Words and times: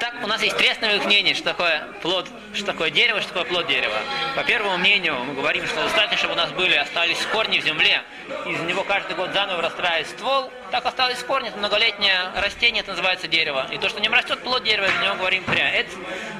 Так, 0.00 0.14
у 0.22 0.26
нас 0.26 0.42
есть 0.42 0.56
три 0.56 0.68
основных 0.68 1.04
мнения, 1.04 1.34
что 1.34 1.44
такое 1.44 1.86
плод, 2.00 2.26
что 2.54 2.64
такое 2.64 2.90
дерево, 2.90 3.20
что 3.20 3.34
такое 3.34 3.44
плод 3.44 3.66
дерева. 3.66 3.98
По 4.34 4.42
первому 4.42 4.78
мнению, 4.78 5.22
мы 5.24 5.34
говорим, 5.34 5.66
что 5.66 5.82
достаточно, 5.82 6.16
чтобы 6.16 6.32
у 6.34 6.36
нас 6.36 6.50
были, 6.52 6.74
остались 6.74 7.18
корни 7.32 7.58
в 7.58 7.64
земле, 7.64 8.02
из 8.46 8.58
него 8.60 8.82
каждый 8.84 9.14
год 9.14 9.32
заново 9.34 9.56
вырастает 9.56 10.06
ствол, 10.06 10.50
так 10.70 10.86
осталось 10.86 11.22
корни, 11.22 11.48
это 11.48 11.58
многолетнее 11.58 12.32
растение, 12.36 12.80
это 12.80 12.92
называется 12.92 13.28
дерево. 13.28 13.66
И 13.70 13.76
то, 13.76 13.90
что 13.90 14.00
не 14.00 14.08
растет 14.08 14.42
плод 14.42 14.64
дерева, 14.64 14.86
в 14.86 15.02
него 15.02 15.16
говорим 15.16 15.44
пря. 15.44 15.70
Это 15.70 15.90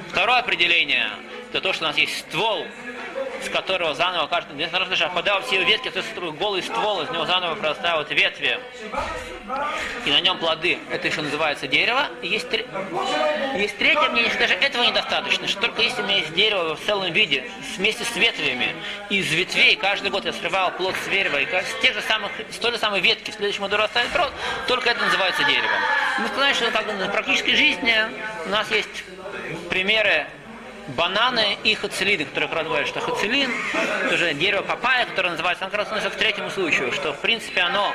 второе 0.09 0.39
определение, 0.39 1.09
это 1.49 1.61
то, 1.61 1.71
что 1.73 1.85
у 1.85 1.87
нас 1.87 1.97
есть 1.97 2.17
ствол, 2.19 2.65
с 3.43 3.49
которого 3.49 3.93
заново 3.93 4.27
каждый, 4.27 4.55
несмотря 4.55 4.87
на 4.87 5.05
опадал 5.05 5.41
все 5.43 5.63
ветки, 5.63 5.89
то 5.89 5.99
есть 5.99 6.13
голый 6.15 6.61
ствол, 6.63 7.01
из 7.01 7.09
него 7.09 7.25
заново 7.25 7.55
прорастают 7.55 8.09
ветви, 8.11 8.59
и 10.05 10.11
на 10.11 10.21
нем 10.21 10.37
плоды. 10.37 10.79
Это 10.91 11.07
еще 11.07 11.21
называется 11.21 11.67
дерево. 11.67 12.07
И 12.21 12.27
есть, 12.27 12.47
есть 12.51 13.77
третье 13.77 14.09
мнение, 14.09 14.29
что 14.29 14.39
даже 14.39 14.53
этого 14.55 14.83
недостаточно, 14.83 15.47
что 15.47 15.61
только 15.61 15.81
если 15.81 16.01
у 16.01 16.05
меня 16.05 16.17
есть 16.17 16.33
дерево 16.33 16.75
в 16.75 16.81
целом 16.81 17.11
виде, 17.11 17.49
вместе 17.77 18.03
с 18.03 18.15
ветвями, 18.15 18.75
из 19.09 19.31
ветвей, 19.31 19.75
каждый 19.75 20.11
год 20.11 20.25
я 20.25 20.33
срывал 20.33 20.71
плод 20.71 20.95
с 21.03 21.09
дерева, 21.09 21.37
и 21.37 21.45
с 21.45 21.81
тех 21.81 21.93
же 21.93 22.01
самых, 22.01 22.31
с 22.51 22.57
той 22.57 22.71
же 22.71 22.77
самой 22.77 23.01
ветки 23.01 23.31
в 23.31 23.35
следующем 23.35 23.63
году 23.63 23.77
растает 23.77 24.09
плод, 24.09 24.31
только 24.67 24.89
это 24.89 25.03
называется 25.03 25.43
деревом. 25.43 25.69
Мы 26.19 26.27
сказали, 26.27 26.53
что 26.53 26.71
как 26.71 26.85
бы, 26.85 26.93
на 26.93 27.07
практической 27.09 27.55
жизни 27.55 27.95
у 28.45 28.49
нас 28.49 28.69
есть 28.71 29.03
примеры 29.69 30.27
бананы 30.89 31.57
и 31.63 31.75
хацелиды, 31.75 32.25
которые 32.25 32.65
говорят, 32.65 32.87
что 32.87 32.99
хацелин, 32.99 33.51
тоже 34.09 34.33
дерево 34.33 34.61
папайя, 34.63 35.05
которое 35.05 35.31
называется, 35.31 35.65
оно 35.65 35.71
как 35.71 35.91
раз 35.91 36.03
к 36.03 36.15
третьему 36.15 36.49
случаю, 36.49 36.91
что 36.91 37.13
в 37.13 37.19
принципе 37.19 37.61
оно 37.61 37.93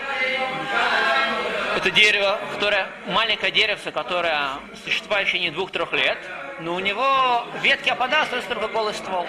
это 1.77 1.91
дерево, 1.91 2.39
которое 2.53 2.87
маленькое 3.07 3.51
деревце, 3.51 3.91
которое 3.91 4.61
существует 4.85 5.25
в 5.25 5.27
течение 5.27 5.51
двух-трех 5.51 5.93
лет, 5.93 6.19
но 6.61 6.75
у 6.75 6.79
него 6.79 7.47
ветки 7.63 7.89
опадают, 7.89 8.27
остается 8.27 8.49
только 8.51 8.69
голый 8.69 8.95
ствол. 8.95 9.27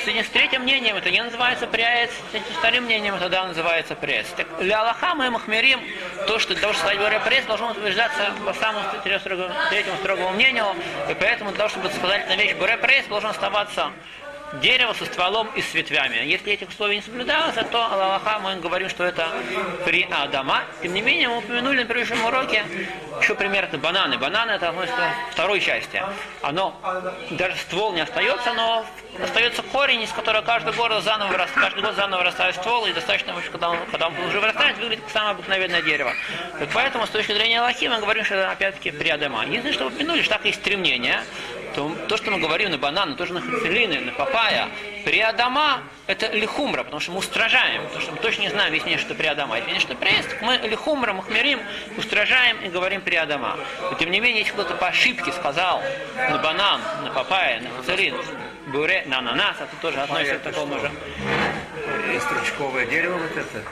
С 0.00 0.28
третьим 0.30 0.62
мнением 0.62 0.96
это 0.96 1.10
не 1.10 1.22
называется 1.22 1.66
пряец, 1.66 2.10
с 2.32 2.56
вторым 2.58 2.84
мнением 2.84 3.16
это 3.16 3.28
да, 3.28 3.46
называется 3.46 3.94
пресс. 3.94 4.26
Так, 4.34 4.46
для 4.58 4.80
Аллаха 4.80 5.14
мы 5.14 5.28
махмерим, 5.30 5.78
то, 6.26 6.38
что 6.38 6.54
для 6.54 6.62
того, 6.62 6.72
чтобы 6.72 6.94
сказать 6.94 7.24
пресс, 7.24 7.44
должно 7.44 7.72
утверждаться 7.72 8.32
по 8.46 8.54
самому 8.54 8.80
третьему 9.04 9.98
строгому 9.98 10.30
мнению, 10.30 10.64
и 11.10 11.14
поэтому 11.14 11.50
для 11.50 11.58
того, 11.58 11.68
чтобы 11.68 11.90
сказать 11.90 12.26
на 12.28 12.36
вещь 12.36 12.54
буре 12.54 12.78
пресс, 12.78 13.04
должен 13.08 13.28
оставаться 13.28 13.92
дерево 14.54 14.92
со 14.92 15.04
стволом 15.04 15.48
и 15.54 15.62
с 15.62 15.74
ветвями. 15.74 16.16
Если 16.24 16.52
этих 16.52 16.68
условий 16.68 16.96
не 16.96 17.02
соблюдалось, 17.02 17.54
то 17.70 17.92
Аллаха 17.92 18.38
мы 18.40 18.56
говорим, 18.56 18.88
что 18.88 19.04
это 19.04 19.28
при 19.84 20.08
Адама. 20.10 20.62
Тем 20.82 20.94
не 20.94 21.02
менее, 21.02 21.28
мы 21.28 21.38
упомянули 21.38 21.82
на 21.82 21.86
предыдущем 21.86 22.24
уроке 22.24 22.64
еще 23.20 23.34
пример 23.34 23.64
это 23.64 23.78
бананы. 23.78 24.18
Бананы 24.18 24.52
это 24.52 24.70
относится 24.70 25.12
к 25.28 25.32
второй 25.32 25.60
части. 25.60 26.02
Оно, 26.42 26.74
даже 27.30 27.56
ствол 27.56 27.92
не 27.92 28.00
остается, 28.00 28.52
но 28.54 28.84
остается 29.22 29.62
корень, 29.62 30.02
из 30.02 30.10
которого 30.10 30.42
каждый 30.42 30.72
год 30.72 30.90
заново 31.02 31.28
вырастает, 31.28 31.60
каждый 31.60 31.82
год 31.82 31.94
заново 31.94 32.20
вырастает 32.20 32.54
ствол, 32.56 32.86
и 32.86 32.92
достаточно, 32.92 33.34
когда 33.50 33.70
он, 33.70 33.78
когда 33.90 34.08
он 34.08 34.18
уже 34.28 34.40
вырастает, 34.40 34.78
выглядит 34.78 35.04
как 35.04 35.12
самое 35.12 35.32
обыкновенное 35.32 35.82
дерево. 35.82 36.12
Так 36.58 36.68
поэтому, 36.72 37.06
с 37.06 37.10
точки 37.10 37.32
зрения 37.32 37.60
Аллахи, 37.60 37.86
мы 37.86 37.98
говорим, 38.00 38.24
что 38.24 38.34
это 38.34 38.50
опять-таки 38.50 38.90
при 38.90 39.08
Адама. 39.08 39.44
Единственное, 39.44 39.74
что 39.74 39.86
упомянули, 39.86 40.22
что 40.22 40.34
так 40.34 40.44
есть 40.44 40.60
стремление, 40.60 41.20
то, 41.80 41.94
то, 42.08 42.16
что 42.18 42.30
мы 42.30 42.38
говорим 42.38 42.70
на 42.70 42.78
бананы, 42.78 43.16
тоже 43.16 43.32
на 43.32 43.40
хацелины, 43.40 44.00
на 44.00 44.12
папая, 44.12 44.68
при 45.04 45.20
Адама, 45.20 45.82
это 46.06 46.26
лихумра, 46.32 46.82
потому 46.84 47.00
что 47.00 47.12
мы 47.12 47.18
устражаем, 47.18 47.84
потому 47.84 48.02
что 48.02 48.12
мы 48.12 48.18
точно 48.18 48.42
не 48.42 48.50
знаем, 48.50 48.74
если 48.74 48.96
что 48.96 49.14
при 49.14 49.26
Адама, 49.26 49.56
если 49.58 49.78
что 49.78 49.94
прест, 49.94 50.28
мы 50.42 50.56
лихумра, 50.56 51.14
махмерим, 51.14 51.60
устражаем 51.96 52.60
и 52.60 52.68
говорим 52.68 53.00
при 53.00 53.16
Адама. 53.16 53.58
Но 53.80 53.94
тем 53.94 54.10
не 54.10 54.20
менее, 54.20 54.40
если 54.40 54.52
кто-то 54.52 54.74
по 54.74 54.88
ошибке 54.88 55.32
сказал 55.32 55.82
на 56.16 56.38
банан, 56.38 56.82
на 57.02 57.10
папая, 57.10 57.60
на 57.60 57.70
хацелин, 57.70 58.14
буре, 58.66 59.04
на 59.06 59.18
ананас, 59.18 59.56
это 59.58 59.74
тоже 59.80 60.00
относится 60.00 60.38
к 60.38 60.42
такому 60.42 60.78
же. 60.80 60.90
Стручковое 62.20 62.86
дерево 62.86 63.16
вот 63.16 63.36
это? 63.36 63.62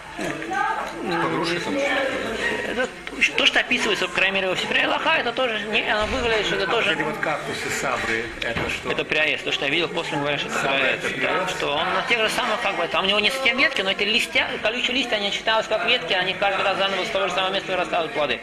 Это, 2.68 2.88
то, 3.36 3.46
что 3.46 3.60
описывается, 3.60 4.06
в 4.06 4.12
крайней 4.12 4.36
мере, 4.36 4.48
во 4.48 4.56
Сифре 4.56 4.84
Аллаха, 4.84 5.16
это 5.18 5.32
тоже, 5.32 5.60
не, 5.68 5.82
оно 5.90 6.06
выглядит, 6.06 6.46
что 6.46 6.56
это 6.56 6.66
тоже... 6.66 6.92
Эти 6.92 7.02
вот 7.02 7.18
кактусы, 7.18 7.70
сабры, 7.70 8.24
это 8.40 8.70
что? 8.70 8.90
Это 8.90 9.04
пряец, 9.04 9.42
то, 9.42 9.52
что 9.52 9.64
я 9.64 9.70
видел, 9.70 9.88
после 9.88 10.18
говорят, 10.18 10.40
что 10.40 10.48
это 10.48 10.58
пряец. 10.60 11.00
Да, 11.20 11.48
что 11.48 11.76
он 11.76 11.94
на 11.94 12.02
тех 12.08 12.18
же 12.20 12.28
самых, 12.30 12.60
как 12.60 12.76
бы, 12.76 12.86
там 12.88 13.04
у 13.04 13.08
него 13.08 13.20
не 13.20 13.30
совсем 13.30 13.58
ветки, 13.58 13.82
но 13.82 13.90
эти 13.90 14.04
листья, 14.04 14.48
колючие 14.62 14.96
листья, 14.96 15.16
они 15.16 15.32
читались 15.32 15.66
как 15.66 15.86
ветки, 15.86 16.12
они 16.12 16.34
каждый 16.34 16.64
раз 16.64 16.78
заново 16.78 17.04
с 17.04 17.08
того 17.08 17.28
же 17.28 17.34
самого 17.34 17.52
места 17.52 17.72
вырастают 17.72 18.12
плоды. 18.12 18.40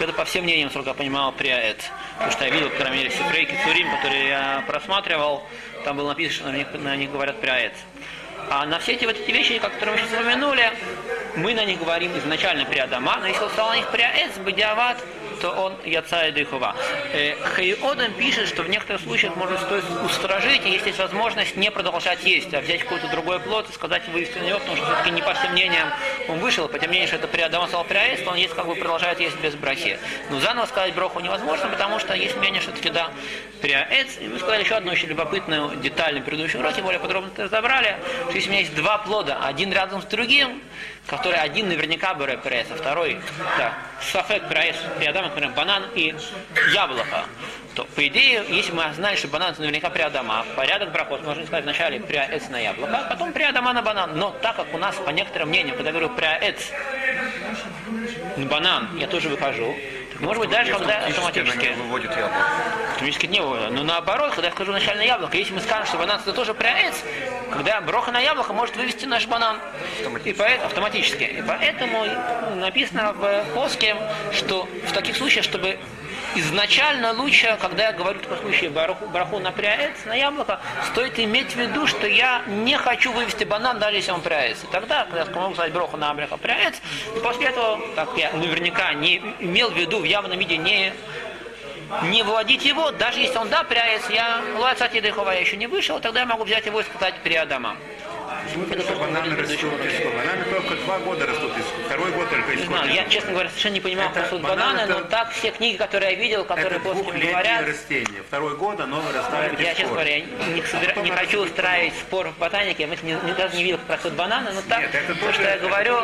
Это 0.00 0.12
по 0.12 0.24
всем 0.24 0.44
мнениям, 0.44 0.70
сколько 0.70 0.90
я 0.90 0.94
понимал, 0.94 1.32
пряец. 1.32 1.78
То, 2.18 2.30
что 2.30 2.44
я 2.44 2.50
видел, 2.50 2.70
по 2.70 2.76
крайней 2.76 2.98
мере, 2.98 3.10
Сифрей 3.10 3.46
Кицурим, 3.46 3.90
который 3.96 4.28
я 4.28 4.64
просматривал, 4.66 5.46
там 5.84 5.96
было 5.96 6.08
написано, 6.08 6.34
что 6.34 6.46
на 6.50 6.56
них, 6.56 6.66
на 6.72 6.96
них 6.96 7.10
говорят 7.10 7.40
пряец. 7.40 7.72
А 8.50 8.64
на 8.64 8.78
все 8.78 8.92
эти 8.92 9.04
вот 9.04 9.16
эти 9.16 9.30
вещи, 9.30 9.58
которые 9.58 9.96
мы 9.96 9.98
сейчас 9.98 10.20
упомянули, 10.20 10.72
мы 11.36 11.54
на 11.54 11.64
них 11.64 11.78
говорим 11.78 12.16
изначально 12.18 12.64
при 12.64 12.78
Адама, 12.78 13.18
но 13.20 13.26
если 13.26 13.44
он 13.44 13.50
стал 13.50 13.68
на 13.68 13.76
них 13.76 13.88
при 13.88 14.00
Аэц, 14.00 14.38
Бадиават, 14.38 15.04
то 15.40 15.50
он 15.50 15.74
яца 15.84 16.26
и 16.26 16.32
дыхова. 16.32 16.74
Э, 17.12 17.34
Хайоден 17.42 18.12
пишет, 18.14 18.48
что 18.48 18.62
в 18.62 18.68
некоторых 18.68 19.02
случаях 19.02 19.36
может 19.36 19.60
стоит 19.60 19.84
устражить, 20.04 20.64
и 20.66 20.70
если 20.70 20.88
есть 20.88 20.98
возможность 20.98 21.56
не 21.56 21.70
продолжать 21.70 22.24
есть, 22.24 22.52
а 22.54 22.60
взять 22.60 22.82
какой-то 22.82 23.08
другой 23.08 23.40
плод 23.40 23.68
и 23.70 23.72
сказать 23.72 24.06
вывести 24.08 24.38
на 24.38 24.44
него, 24.44 24.58
потому 24.58 24.76
что 24.76 24.86
все-таки 24.86 25.10
не 25.10 25.22
по 25.22 25.34
всем 25.34 25.52
мнениям 25.52 25.88
он 26.28 26.38
вышел, 26.38 26.68
по 26.68 26.78
тем 26.78 26.90
мнениям, 26.90 27.08
что 27.08 27.16
это 27.16 27.28
при 27.28 27.40
Адама 27.40 27.66
стал 27.68 27.84
при 27.84 27.96
Аэц, 27.96 28.22
то 28.22 28.30
он 28.30 28.36
есть 28.36 28.54
как 28.54 28.66
бы 28.66 28.74
продолжает 28.74 29.20
есть 29.20 29.38
без 29.40 29.54
брахи. 29.54 29.98
Но 30.30 30.40
заново 30.40 30.66
сказать 30.66 30.94
броху 30.94 31.20
невозможно, 31.20 31.68
потому 31.68 31.98
что 31.98 32.14
есть 32.14 32.36
мнение, 32.36 32.60
что 32.60 32.72
это 32.72 32.92
да 32.92 33.10
при 33.60 33.72
Аэц. 33.72 34.18
И 34.20 34.28
мы 34.28 34.38
сказали 34.38 34.62
еще 34.64 34.74
одну 34.74 34.92
очень 34.92 35.08
любопытную 35.08 35.76
деталь 35.76 36.16
на 36.16 36.20
предыдущем 36.22 36.60
уроке, 36.60 36.82
более 36.82 37.00
подробно 37.00 37.30
это 37.32 37.44
разобрали, 37.44 37.96
что 38.28 38.34
если 38.34 38.48
у 38.48 38.52
меня 38.52 38.60
есть 38.60 38.74
два 38.74 38.98
плода, 38.98 39.38
один 39.44 39.72
рядом 39.72 40.02
с 40.02 40.04
другим, 40.06 40.62
который 41.06 41.38
один 41.38 41.68
наверняка 41.68 42.14
бы 42.14 42.28
а 42.28 42.74
второй, 42.76 43.18
да, 43.56 43.74
сафек 44.00 44.48
пресс, 44.48 44.76
приадам, 44.98 45.24
например, 45.24 45.50
банан 45.50 45.84
и 45.94 46.14
яблоко, 46.72 47.24
то, 47.74 47.84
по 47.84 48.06
идее, 48.06 48.44
если 48.48 48.72
мы 48.72 48.92
знали, 48.94 49.16
что 49.16 49.28
банан 49.28 49.54
наверняка 49.58 49.90
приадама, 49.90 50.44
порядок 50.56 50.92
брахот, 50.92 51.24
можно 51.24 51.44
сказать 51.46 51.64
вначале 51.64 52.00
приаэц 52.00 52.48
на 52.48 52.58
яблоко, 52.58 52.98
а 52.98 53.10
потом 53.10 53.32
приадама 53.32 53.72
на 53.72 53.82
банан. 53.82 54.18
Но 54.18 54.30
так 54.42 54.56
как 54.56 54.72
у 54.74 54.78
нас, 54.78 54.96
по 54.96 55.10
некоторым 55.10 55.48
мнениям, 55.48 55.76
когда 55.76 55.90
я 55.90 55.92
говорю 55.92 56.14
приаэц 56.14 56.72
на 58.36 58.46
банан, 58.46 58.96
я 58.98 59.06
тоже 59.06 59.28
выхожу, 59.28 59.76
может 60.20 60.40
быть, 60.40 60.50
даже 60.50 60.72
когда 60.72 61.04
автоматически. 61.04 61.74
выводит 61.76 62.10
яблоко. 62.10 62.34
Автоматически 62.92 63.26
не 63.26 63.40
выводит. 63.40 63.70
Но 63.70 63.84
наоборот, 63.84 64.30
когда 64.32 64.48
я 64.48 64.52
скажу 64.52 64.72
начальное 64.72 65.06
яблоко, 65.06 65.36
если 65.36 65.54
мы 65.54 65.60
скажем, 65.60 65.86
что 65.86 65.98
банан 65.98 66.20
это 66.20 66.32
тоже 66.32 66.54
пряец, 66.54 67.02
когда 67.52 67.80
броха 67.80 68.10
на 68.10 68.20
яблоко 68.20 68.52
может 68.52 68.76
вывести 68.76 69.04
наш 69.06 69.26
банан. 69.26 69.58
И 70.24 70.32
поэтому, 70.32 70.66
автоматически. 70.66 71.24
И 71.24 71.42
поэтому 71.46 72.04
написано 72.56 73.12
в 73.12 73.44
Хоске, 73.54 73.96
что 74.32 74.68
в 74.86 74.92
таких 74.92 75.16
случаях, 75.16 75.44
чтобы 75.44 75.78
изначально 76.36 77.12
лучше, 77.12 77.56
когда 77.60 77.84
я 77.84 77.92
говорю 77.92 78.18
в 78.18 78.22
таком 78.22 78.38
случае 78.38 78.70
бараху, 78.70 79.06
бараху 79.06 79.38
на 79.38 79.52
на 80.06 80.14
яблоко, 80.14 80.60
стоит 80.90 81.18
иметь 81.18 81.52
в 81.52 81.56
виду, 81.56 81.86
что 81.86 82.06
я 82.06 82.42
не 82.46 82.76
хочу 82.76 83.12
вывести 83.12 83.44
банан, 83.44 83.78
даже 83.78 83.96
если 83.96 84.12
он 84.12 84.20
пряец. 84.20 84.62
И 84.62 84.66
тогда, 84.66 85.04
когда 85.04 85.24
я 85.24 85.40
могу 85.40 85.54
сказать 85.54 85.72
браху 85.72 85.96
на 85.96 86.10
абраха 86.10 86.36
пряец, 86.36 86.74
и 87.16 87.18
после 87.20 87.48
этого, 87.48 87.80
так 87.96 88.10
я 88.16 88.32
наверняка 88.32 88.92
не 88.94 89.16
имел 89.40 89.70
в 89.70 89.76
виду 89.76 90.00
в 90.00 90.04
явном 90.04 90.38
виде 90.38 90.56
не 90.56 90.92
не 92.02 92.22
выводить 92.22 92.66
его, 92.66 92.90
даже 92.90 93.20
если 93.20 93.38
он 93.38 93.48
да 93.48 93.62
пряец, 93.64 94.02
я 94.10 94.42
лацати 94.58 95.00
дыхова 95.00 95.30
я 95.30 95.40
еще 95.40 95.56
не 95.56 95.66
вышел, 95.66 95.98
тогда 96.00 96.20
я 96.20 96.26
могу 96.26 96.44
взять 96.44 96.66
его 96.66 96.80
и 96.80 96.84
сказать 96.84 97.14
при 97.22 97.34
Адама. 97.34 97.76
Почему 98.48 98.64
это 98.64 98.82
что 98.82 98.94
бананы 98.94 99.36
растут 99.36 99.58
из 99.58 100.04
Бананы 100.04 100.44
только 100.50 100.76
два 100.76 100.98
года 101.00 101.26
растут 101.26 101.52
из 101.58 101.64
Второй 101.84 102.10
год 102.12 102.30
только 102.30 102.56
Не 102.56 102.64
знаю, 102.64 102.94
я, 102.94 103.04
честно 103.04 103.32
говоря, 103.32 103.48
совершенно 103.50 103.74
не 103.74 103.80
понимал, 103.80 104.08
как 104.08 104.22
растут 104.22 104.40
бананы, 104.40 104.86
но 104.86 105.00
так 105.02 105.32
все 105.32 105.50
книги, 105.50 105.76
которые 105.76 106.12
я 106.12 106.18
видел, 106.18 106.44
которые 106.44 106.80
после 106.80 107.28
говорят... 107.28 107.66
растение. 107.66 108.22
Второй 108.26 108.56
год 108.56 108.80
оно 108.80 109.00
вырастает 109.00 109.60
Я, 109.60 109.74
честно 109.74 109.92
говоря, 109.92 110.20
не, 110.20 110.62
собира... 110.62 110.94
не 111.02 111.10
хочу 111.10 111.40
устраивать 111.44 111.92
спор 111.94 112.28
в 112.28 112.38
ботанике, 112.38 112.84
я 112.84 112.88
не, 112.88 113.12
никогда 113.12 113.48
не 113.54 113.64
видел, 113.64 113.78
как 113.86 113.96
растут 113.96 114.14
бананы, 114.14 114.50
но 114.52 114.62
так, 114.62 114.80
Нет, 114.80 114.94
это 114.94 115.14
то, 115.14 115.32
что 115.32 115.42
я 115.42 115.58
говорю... 115.58 115.98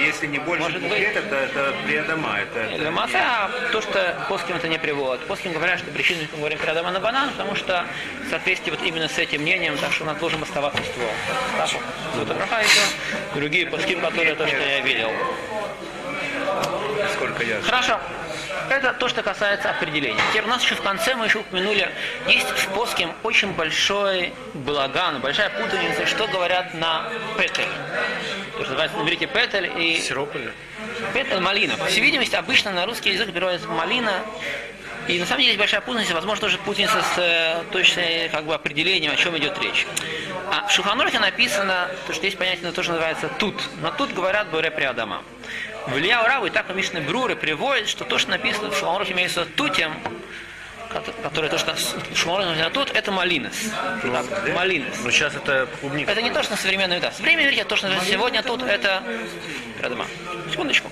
Если 0.00 0.26
не 0.26 0.38
больше 0.38 0.70
двух 0.72 0.90
лет, 0.90 1.16
это, 1.16 1.36
это 1.36 1.74
приадама. 1.86 2.38
Это, 2.40 2.60
это 2.60 2.90
масса, 2.90 3.18
а 3.18 3.50
то, 3.70 3.80
что 3.80 4.24
плоским 4.28 4.56
это 4.56 4.68
не 4.68 4.78
приводит. 4.78 5.24
Плоским 5.26 5.52
говорят, 5.52 5.78
что 5.78 5.90
причина, 5.92 6.20
мы 6.32 6.38
говорим 6.38 6.58
про 6.58 6.72
Адама 6.72 6.90
на 6.90 7.00
банан, 7.00 7.30
потому 7.30 7.54
что 7.54 7.86
в 8.26 8.30
соответствии 8.30 8.70
вот 8.70 8.82
именно 8.82 9.08
с 9.08 9.18
этим 9.18 9.42
мнением, 9.42 9.78
так 9.78 9.92
что 9.92 10.04
у 10.04 10.06
нас 10.06 10.18
должен 10.18 10.42
оставаться 10.42 10.82
ствол. 10.82 11.10
Так 11.56 11.72
вот. 11.72 11.83
Браха, 12.26 12.60
еще 12.60 12.80
другие 13.34 13.66
плоским, 13.66 14.00
которые 14.00 14.34
то, 14.34 14.46
что 14.46 14.56
я 14.56 14.80
видел. 14.80 15.10
сколько 17.14 17.42
я. 17.42 17.60
Хорошо. 17.62 18.00
Это 18.70 18.92
то, 18.94 19.08
что 19.08 19.22
касается 19.22 19.70
определения. 19.70 20.20
Теперь 20.30 20.44
у 20.44 20.48
нас 20.48 20.62
еще 20.62 20.74
в 20.74 20.82
конце 20.82 21.14
мы 21.14 21.26
еще 21.26 21.38
упомянули, 21.38 21.90
есть 22.26 22.48
в 22.48 22.68
Поским 22.68 23.12
очень 23.22 23.52
большой 23.52 24.32
балаган, 24.54 25.20
большая 25.20 25.50
путаница, 25.50 26.06
что 26.06 26.26
говорят 26.28 26.72
на 26.74 27.08
петель. 27.36 27.68
То, 28.52 28.60
что 28.60 28.72
называется 28.72 28.96
на 28.96 29.02
иврите 29.02 29.26
петель 29.26 29.70
и 29.76 30.00
Сироп 30.00 30.34
или? 30.34 30.52
петель 31.12 31.40
малина. 31.40 31.76
По 31.76 31.86
всей 31.86 32.00
видимости, 32.00 32.36
обычно 32.36 32.70
на 32.70 32.86
русский 32.86 33.10
язык 33.10 33.28
берется 33.30 33.68
малина, 33.68 34.22
И 35.08 35.18
на 35.18 35.26
самом 35.26 35.40
деле 35.40 35.48
есть 35.50 35.58
большая 35.58 35.82
путаница, 35.82 36.14
возможно, 36.14 36.40
тоже 36.40 36.56
путаница 36.58 37.02
с 37.02 37.18
э, 37.18 37.62
точным 37.70 38.30
как 38.30 38.44
бы, 38.44 38.54
определением, 38.54 39.12
о 39.12 39.16
чем 39.16 39.36
идет 39.36 39.58
речь. 39.60 39.86
А 40.56 40.68
в 40.68 40.70
Шуханурхе 40.70 41.18
написано, 41.18 41.88
то, 42.06 42.12
что 42.12 42.26
есть 42.26 42.38
понятие, 42.38 42.70
то, 42.70 42.82
что 42.84 42.92
называется 42.92 43.28
тут. 43.38 43.60
Но 43.82 43.90
тут 43.90 44.12
говорят 44.12 44.50
Боре 44.50 44.70
Приадама. 44.70 45.24
В 45.88 45.98
Илья 45.98 46.22
Ураву 46.22 46.46
и 46.46 46.50
так 46.50 46.72
Мишны 46.72 47.00
Бруры 47.00 47.34
приводит, 47.34 47.88
что 47.88 48.04
то, 48.04 48.18
что 48.18 48.30
написано 48.30 48.70
в 48.70 48.76
Шуханурхе 48.76 49.14
имеется 49.14 49.46
тутем, 49.46 49.92
который 51.24 51.50
то, 51.50 51.58
что 51.58 51.74
Шморон 52.14 52.56
а 52.56 52.70
тут, 52.70 52.92
это 52.92 53.10
малинес. 53.10 53.68
Так, 54.00 54.54
малинес. 54.54 54.94
Ну 55.02 55.10
сейчас 55.10 55.34
это 55.34 55.66
клубника. 55.80 56.12
Это 56.12 56.22
не 56.22 56.30
то, 56.30 56.40
что 56.44 56.56
современная 56.56 56.98
еда. 56.98 57.10
Современная 57.10 57.50
еда, 57.50 57.64
то, 57.64 57.74
что 57.74 57.88
сегодня 58.08 58.40
тут, 58.44 58.62
это... 58.62 59.02
Радома. 59.82 60.06
Секундочку. 60.52 60.88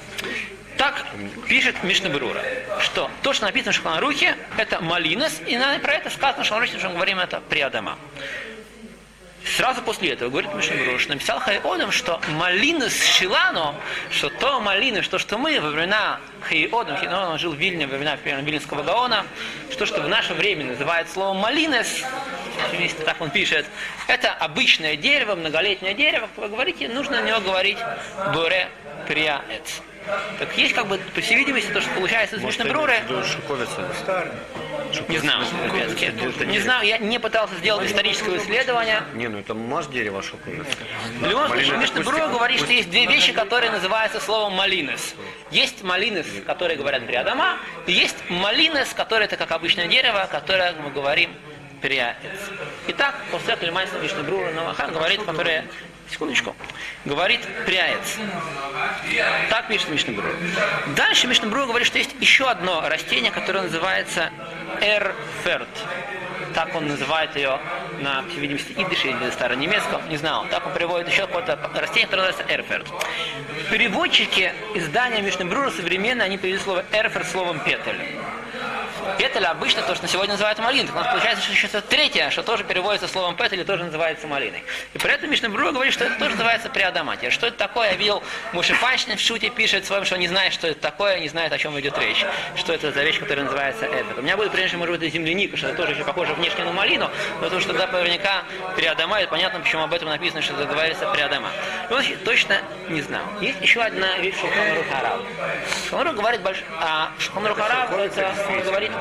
Так 0.77 1.07
пишет 1.47 1.85
Мишна 1.85 2.09
Брура, 2.09 2.41
что 2.81 3.09
то, 3.23 3.33
что 3.33 3.45
написано 3.45 3.71
в 3.71 3.77
Шуханарухе, 3.77 4.37
это 4.57 4.81
малинес, 4.81 5.41
и 5.47 5.57
про 5.81 5.93
это 5.93 6.11
сказано 6.11 6.43
в 6.43 6.47
Шуханарухе, 6.47 6.79
что 6.79 6.89
мы 6.89 6.97
говорим 6.97 7.21
это 7.21 7.41
приадама. 7.49 7.97
Сразу 9.57 9.83
после 9.83 10.13
этого 10.13 10.31
говорит 10.31 10.55
Мишнабрур, 10.55 10.99
что 10.99 11.13
написал 11.13 11.39
Хайодам, 11.39 11.93
что 11.93 12.21
малина 12.31 12.89
с 12.89 13.05
Шилано, 13.05 13.75
что 14.11 14.31
то 14.31 14.61
малина, 14.61 15.03
что, 15.03 15.19
что 15.19 15.37
мы 15.37 15.61
во 15.61 15.71
времена 15.71 16.21
Хайодам, 16.41 16.97
он 17.13 17.39
жил 17.39 17.53
в 17.53 17.57
Вильне, 17.57 17.87
во 17.87 17.97
времена 17.97 18.17
Вильнинского 18.17 18.83
Гаона, 18.83 19.27
что, 19.71 19.85
что 19.85 20.01
в 20.01 20.09
наше 20.09 20.33
время 20.33 20.65
называют 20.65 21.11
словом 21.11 21.39
малинес, 21.39 22.03
так 23.05 23.21
он 23.21 23.31
пишет, 23.31 23.67
это 24.09 24.33
обычное 24.33 24.97
дерево, 24.97 25.35
многолетнее 25.35 25.93
дерево, 25.93 26.29
говорите, 26.37 26.89
нужно 26.89 27.21
на 27.21 27.27
него 27.27 27.41
говорить 27.41 27.79
Боре 28.35 28.69
Приаэц. 29.07 29.83
Так 30.39 30.57
есть 30.57 30.75
как 30.75 30.87
бы, 30.89 30.99
по 30.99 31.21
всей 31.21 31.37
видимости, 31.37 31.71
то, 31.71 31.81
что 31.81 31.91
получается 31.95 32.37
из 32.37 32.43
Мишнабруры. 32.43 32.97
Шуковица. 33.25 33.89
Не 35.09 35.19
знаю, 35.19 35.45
не 36.47 36.59
знаю, 36.61 36.87
я 36.87 36.99
не 36.99 37.19
пытался 37.19 37.55
сделать 37.57 37.89
историческое 37.89 38.37
исследование. 38.39 39.03
Не, 39.15 39.29
ну 39.29 39.39
это 39.39 39.55
маш 39.55 39.87
дерево 39.87 40.23
шуковица. 40.23 40.77
В 41.21 41.27
любом 41.27 41.49
случае, 41.49 41.77
Мишнабрура 41.79 42.29
говорит, 42.29 42.61
что 42.61 42.73
есть 42.73 42.91
две 42.91 43.07
вещи, 43.07 43.33
которые 43.33 43.71
называются 43.71 44.21
словом 44.21 44.55
малинес. 44.55 45.15
Есть 45.51 45.83
малинес, 45.83 46.27
которые 46.47 46.77
говорят 46.77 47.07
приадама, 47.07 47.59
и 47.87 47.93
есть 47.93 48.17
малинес, 48.29 48.93
который 48.95 49.25
это 49.25 49.37
как 49.37 49.53
обычное 49.53 49.87
дерево, 49.87 50.29
которое 50.31 50.73
мы 50.73 50.91
говорим 50.91 51.31
приаец. 51.81 52.17
Итак, 52.89 53.15
после 53.31 53.55
этого 53.55 53.67
Лимайса 53.67 53.99
Мишнабрура 53.99 54.53
Навахан 54.53 54.93
говорит, 54.93 55.23
которое 55.25 55.65
секундочку, 56.13 56.55
говорит 57.05 57.41
пряец. 57.67 58.19
Так 59.51 59.69
пишет 59.69 59.89
Мишнабрур. 59.89 60.35
Дальше 60.97 61.27
Мишнабрур 61.27 61.67
говорит, 61.67 61.87
что 61.87 61.99
есть 61.99 62.15
еще 62.21 62.49
одно 62.49 62.89
растение, 62.89 63.31
которое 63.31 63.63
называется 63.63 64.31
эрферт. 64.81 65.69
Так 66.55 66.75
он 66.75 66.87
называет 66.87 67.35
ее 67.35 67.59
на, 68.01 68.23
по 68.23 68.39
видимости, 68.39 68.73
идыше 68.73 69.09
или 69.09 69.31
старонемецком, 69.31 70.07
не 70.09 70.19
знал. 70.19 70.47
Так 70.51 70.67
он 70.67 70.75
приводит 70.75 71.09
еще 71.09 71.27
какое-то 71.27 71.59
растение, 71.75 72.07
которое 72.07 72.27
называется 72.27 72.55
эрферт. 72.55 72.87
Переводчики 73.71 74.53
издания 74.75 75.23
Мишнабрура 75.23 75.71
современные, 75.71 76.27
они 76.27 76.37
перевели 76.37 76.61
слово 76.61 76.85
эрферт 76.93 77.27
словом 77.29 77.61
петель. 77.61 77.97
Петель 79.19 79.45
обычно 79.45 79.83
то, 79.83 79.95
что 79.95 80.07
сегодня 80.07 80.33
называют 80.33 80.59
малиной. 80.59 80.87
Так 80.87 80.97
у 80.97 80.99
нас 80.99 81.09
получается, 81.09 81.45
что 81.45 81.53
еще 81.53 81.69
третье, 81.81 82.31
что 82.31 82.43
тоже 82.43 82.65
переводится 82.65 83.09
словом 83.09 83.37
петель 83.37 83.65
тоже 83.65 83.85
называется 83.85 84.27
малиной. 84.27 84.63
И 84.95 84.99
при 84.99 85.13
этом 85.13 85.31
Мишна 85.31 85.49
Брура 85.49 85.73
говорит, 85.73 85.93
что 85.93 86.05
это 86.05 86.19
тоже 86.19 86.33
называется 86.33 86.71
приадаматия. 86.71 87.31
Что 87.31 87.47
это 87.47 87.57
такое? 87.57 87.91
Я 87.91 87.97
видел, 87.97 88.23
Мушипанчин 88.53 89.17
в 89.17 89.21
шуте 89.21 89.51
пишет 89.51 89.85
своем, 89.85 90.05
что 90.05 90.17
не 90.17 90.29
знает, 90.29 90.53
что 90.53 90.69
это 90.69 90.81
такое, 90.81 91.19
не 91.21 91.29
знает, 91.29 91.53
о 91.53 91.59
чем 91.59 91.79
идет 91.81 91.99
речь. 91.99 92.25
Что 92.57 92.73
это 92.73 92.93
за 92.93 93.03
вещь, 93.03 93.19
которая 93.19 93.45
называется 93.45 93.87
это. 93.87 94.21
У 94.21 94.23
меня 94.23 94.37
будет, 94.37 94.53
прежде 94.53 94.77
может 94.77 94.99
быть, 94.99 95.13
земляника, 95.13 95.57
что 95.57 95.69
это 95.69 95.77
тоже 95.77 95.93
еще 95.93 96.05
похоже 96.05 96.35
внешне 96.35 96.65
на 96.65 96.73
малину, 96.73 97.11
но 97.37 97.43
потому 97.43 97.61
что 97.61 97.73
тогда 97.75 97.87
наверняка 97.87 98.45
приадама, 98.77 99.21
и 99.21 99.27
понятно, 99.27 99.61
почему 99.61 99.83
об 99.83 99.93
этом 99.93 100.09
написано, 100.09 100.43
что 100.43 100.55
это 100.55 100.67
говорится 100.67 101.07
приадама. 101.11 101.51
И 101.91 101.93
он 101.93 102.03
точно 102.25 102.59
не 102.89 103.03
знал. 103.03 103.23
Есть 103.41 103.61
еще 103.61 103.83
одна 103.83 104.19
вещь 104.19 104.37
Шуханрух 104.37 104.87
Араб. 104.99 105.21
Шуханрух 105.89 106.15
говорит, 106.15 106.41
больш... 106.43 106.63
а 106.81 107.11
Шуханрух 107.19 107.59
Араб, 107.59 107.93
это 107.93 108.33
он 108.49 108.61
говорит 108.63 108.92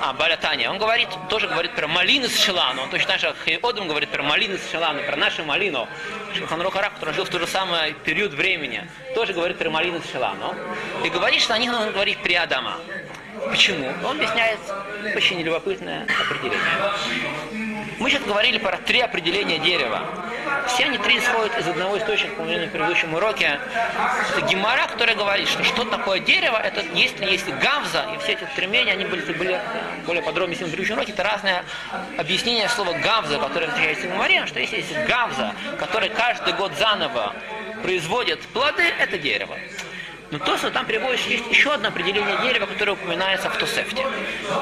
а, 0.00 0.12
Балятания, 0.12 0.68
он 0.68 0.78
говорит, 0.78 1.08
тоже 1.28 1.46
говорит 1.46 1.72
про 1.72 1.86
малину 1.86 2.28
с 2.28 2.38
шелану. 2.38 2.82
Он 2.82 2.90
точно 2.90 3.08
так 3.12 3.20
же, 3.20 3.34
Хейодом 3.44 3.86
говорит 3.86 4.10
про 4.10 4.22
малину 4.22 4.58
с 4.58 4.70
шелану, 4.70 5.02
про 5.04 5.16
нашу 5.16 5.44
малину. 5.44 5.88
Шуханрух 6.34 6.74
Арах, 6.74 6.94
который 6.94 7.14
жил 7.14 7.24
в 7.24 7.28
тот 7.28 7.40
же 7.40 7.46
самый 7.46 7.92
период 8.04 8.32
времени, 8.32 8.88
тоже 9.14 9.32
говорит 9.32 9.58
про 9.58 9.70
малину 9.70 10.00
с 10.00 10.10
шелану. 10.10 10.54
И 11.04 11.08
говорит, 11.08 11.40
что 11.40 11.54
о 11.54 11.58
них 11.58 11.70
нужно 11.70 11.92
говорить 11.92 12.18
при 12.18 12.34
Адама. 12.34 12.78
Почему? 13.48 13.92
Он 14.04 14.16
объясняет 14.16 14.58
очень 15.14 15.40
любопытное 15.40 16.06
определение. 16.20 16.62
Мы 17.98 18.10
сейчас 18.10 18.22
говорили 18.22 18.58
про 18.58 18.78
три 18.78 19.00
определения 19.00 19.58
дерева. 19.58 20.02
Все 20.68 20.84
они 20.84 20.98
три 20.98 21.18
исходят 21.18 21.56
из 21.58 21.66
одного 21.66 21.98
источника, 21.98 22.34
по 22.34 22.42
на 22.42 22.66
предыдущем 22.66 23.14
уроке. 23.14 23.58
Это 24.30 24.46
гемора, 24.46 24.86
которая 24.86 25.16
говорит, 25.16 25.48
что 25.48 25.62
что 25.64 25.84
такое 25.84 26.20
дерево, 26.20 26.56
это 26.56 26.82
если 26.94 27.24
есть 27.24 27.48
гавза, 27.48 28.06
и 28.14 28.18
все 28.18 28.32
эти 28.32 28.44
стремления, 28.52 28.92
они 28.92 29.04
были, 29.04 29.20
были 29.32 29.60
более 30.06 30.22
подробно 30.22 30.54
на 30.54 30.66
предыдущем 30.66 30.94
уроке, 30.94 31.12
это 31.12 31.22
разное 31.22 31.64
объяснение 32.18 32.68
слова 32.68 32.92
гавза, 32.92 33.38
которое 33.38 33.68
встречается 33.68 34.06
в 34.06 34.12
геморе, 34.12 34.46
что 34.46 34.60
если 34.60 34.76
есть 34.76 34.94
гавза, 35.06 35.54
который 35.78 36.08
каждый 36.08 36.54
год 36.54 36.72
заново 36.78 37.34
производит 37.82 38.40
плоды, 38.48 38.84
это 38.98 39.18
дерево. 39.18 39.56
Но 40.32 40.38
то, 40.38 40.56
что 40.56 40.70
там 40.70 40.86
приводится, 40.86 41.28
есть 41.28 41.46
еще 41.50 41.74
одно 41.74 41.88
определение 41.88 42.38
дерева, 42.38 42.64
которое 42.64 42.92
упоминается 42.92 43.50
в 43.50 43.56
Тосефте. 43.58 44.06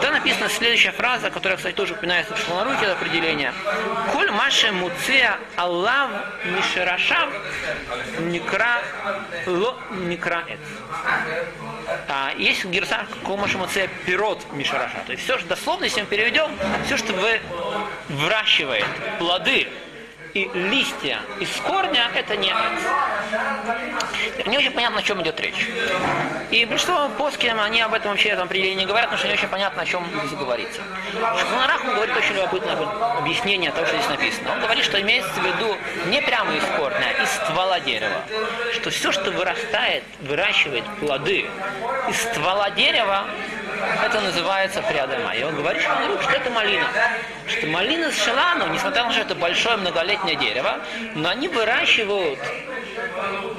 Там 0.03 0.13
написана 0.13 0.49
следующая 0.49 0.91
фраза, 0.91 1.31
которая, 1.31 1.57
кстати, 1.57 1.77
тоже 1.77 1.95
упоминается 1.95 2.35
в 2.35 2.41
Шаларуке, 2.41 2.83
это 2.83 2.93
определение. 2.95 3.55
Коль 4.13 4.33
маше 4.33 4.73
муцея 4.73 5.39
Аллав 5.55 6.11
мишерашав 6.45 7.31
никра 8.19 8.83
ло 9.47 9.79
никра 9.93 10.43
эт. 10.49 10.59
А, 12.09 12.33
есть 12.37 12.65
герса 12.65 13.07
колмаша 13.25 13.57
муцея 13.57 13.89
пирот 14.05 14.45
мишераша. 14.53 15.05
То 15.07 15.13
есть 15.13 15.23
все, 15.23 15.39
что 15.39 15.51
дословно, 15.51 15.85
если 15.85 16.01
мы 16.01 16.09
переведем, 16.09 16.51
все, 16.87 16.97
что 16.97 17.13
вы 17.13 17.41
выращивает 18.09 18.87
плоды 19.21 19.69
и 20.35 20.51
листья 20.55 21.21
из 21.41 21.51
корня 21.61 22.11
это 22.15 22.37
не 22.37 22.53
Не 24.47 24.59
очень 24.59 24.71
понятно, 24.71 25.01
о 25.01 25.03
чем 25.03 25.23
идет 25.23 25.41
речь. 25.41 25.69
И 26.51 26.65
большинство 26.65 27.09
плоским, 27.17 27.61
они 27.61 27.81
об 27.81 27.95
этом 27.95 28.11
вообще 28.11 28.31
этом 28.31 28.45
определении 28.45 28.81
не 28.81 28.87
говорят, 28.87 29.11
потому 29.11 29.19
что 29.19 29.29
не 29.29 29.35
очень 29.35 29.49
понятно, 29.49 29.83
о 29.83 29.85
чем 29.85 30.05
здесь 30.25 30.39
говорится. 30.39 30.81
Шахнарах 31.13 31.85
говорит 31.85 32.17
очень 32.17 32.35
любопытное 32.35 32.77
объяснение 33.19 33.71
того, 33.71 33.87
что 33.87 33.97
здесь 33.97 34.09
написано. 34.09 34.53
Он 34.53 34.61
говорит, 34.61 34.85
что 34.85 35.01
имеется 35.01 35.33
в 35.33 35.45
виду 35.45 35.77
не 36.07 36.21
прямо 36.23 36.55
из 36.55 36.65
корня, 36.77 37.15
а 37.19 37.23
из 37.23 37.31
ствола 37.31 37.81
дерева. 37.81 38.23
Что 38.75 38.91
все, 38.91 39.13
что 39.13 39.31
вырастает, 39.31 40.05
выращивает 40.21 40.85
плоды 41.01 41.47
из 42.09 42.23
ствола 42.23 42.71
дерева, 42.71 43.27
это 44.05 44.21
называется 44.21 44.83
приадема. 44.83 45.35
И 45.35 45.43
он 45.43 45.57
говорит, 45.57 45.83
что, 45.83 46.23
что 46.23 46.33
это 46.33 46.51
малина. 46.51 46.87
Что 47.47 47.67
малина 47.67 48.11
с 48.11 48.25
шелану, 48.25 48.69
несмотря 48.69 49.03
на 49.03 49.09
то, 49.09 49.15
что 49.15 49.23
это 49.23 49.35
большое 49.35 49.77
многолетнее 49.77 50.37
дерево, 50.37 50.81
но 51.15 51.29
они 51.29 51.49
выращивают, 51.49 52.39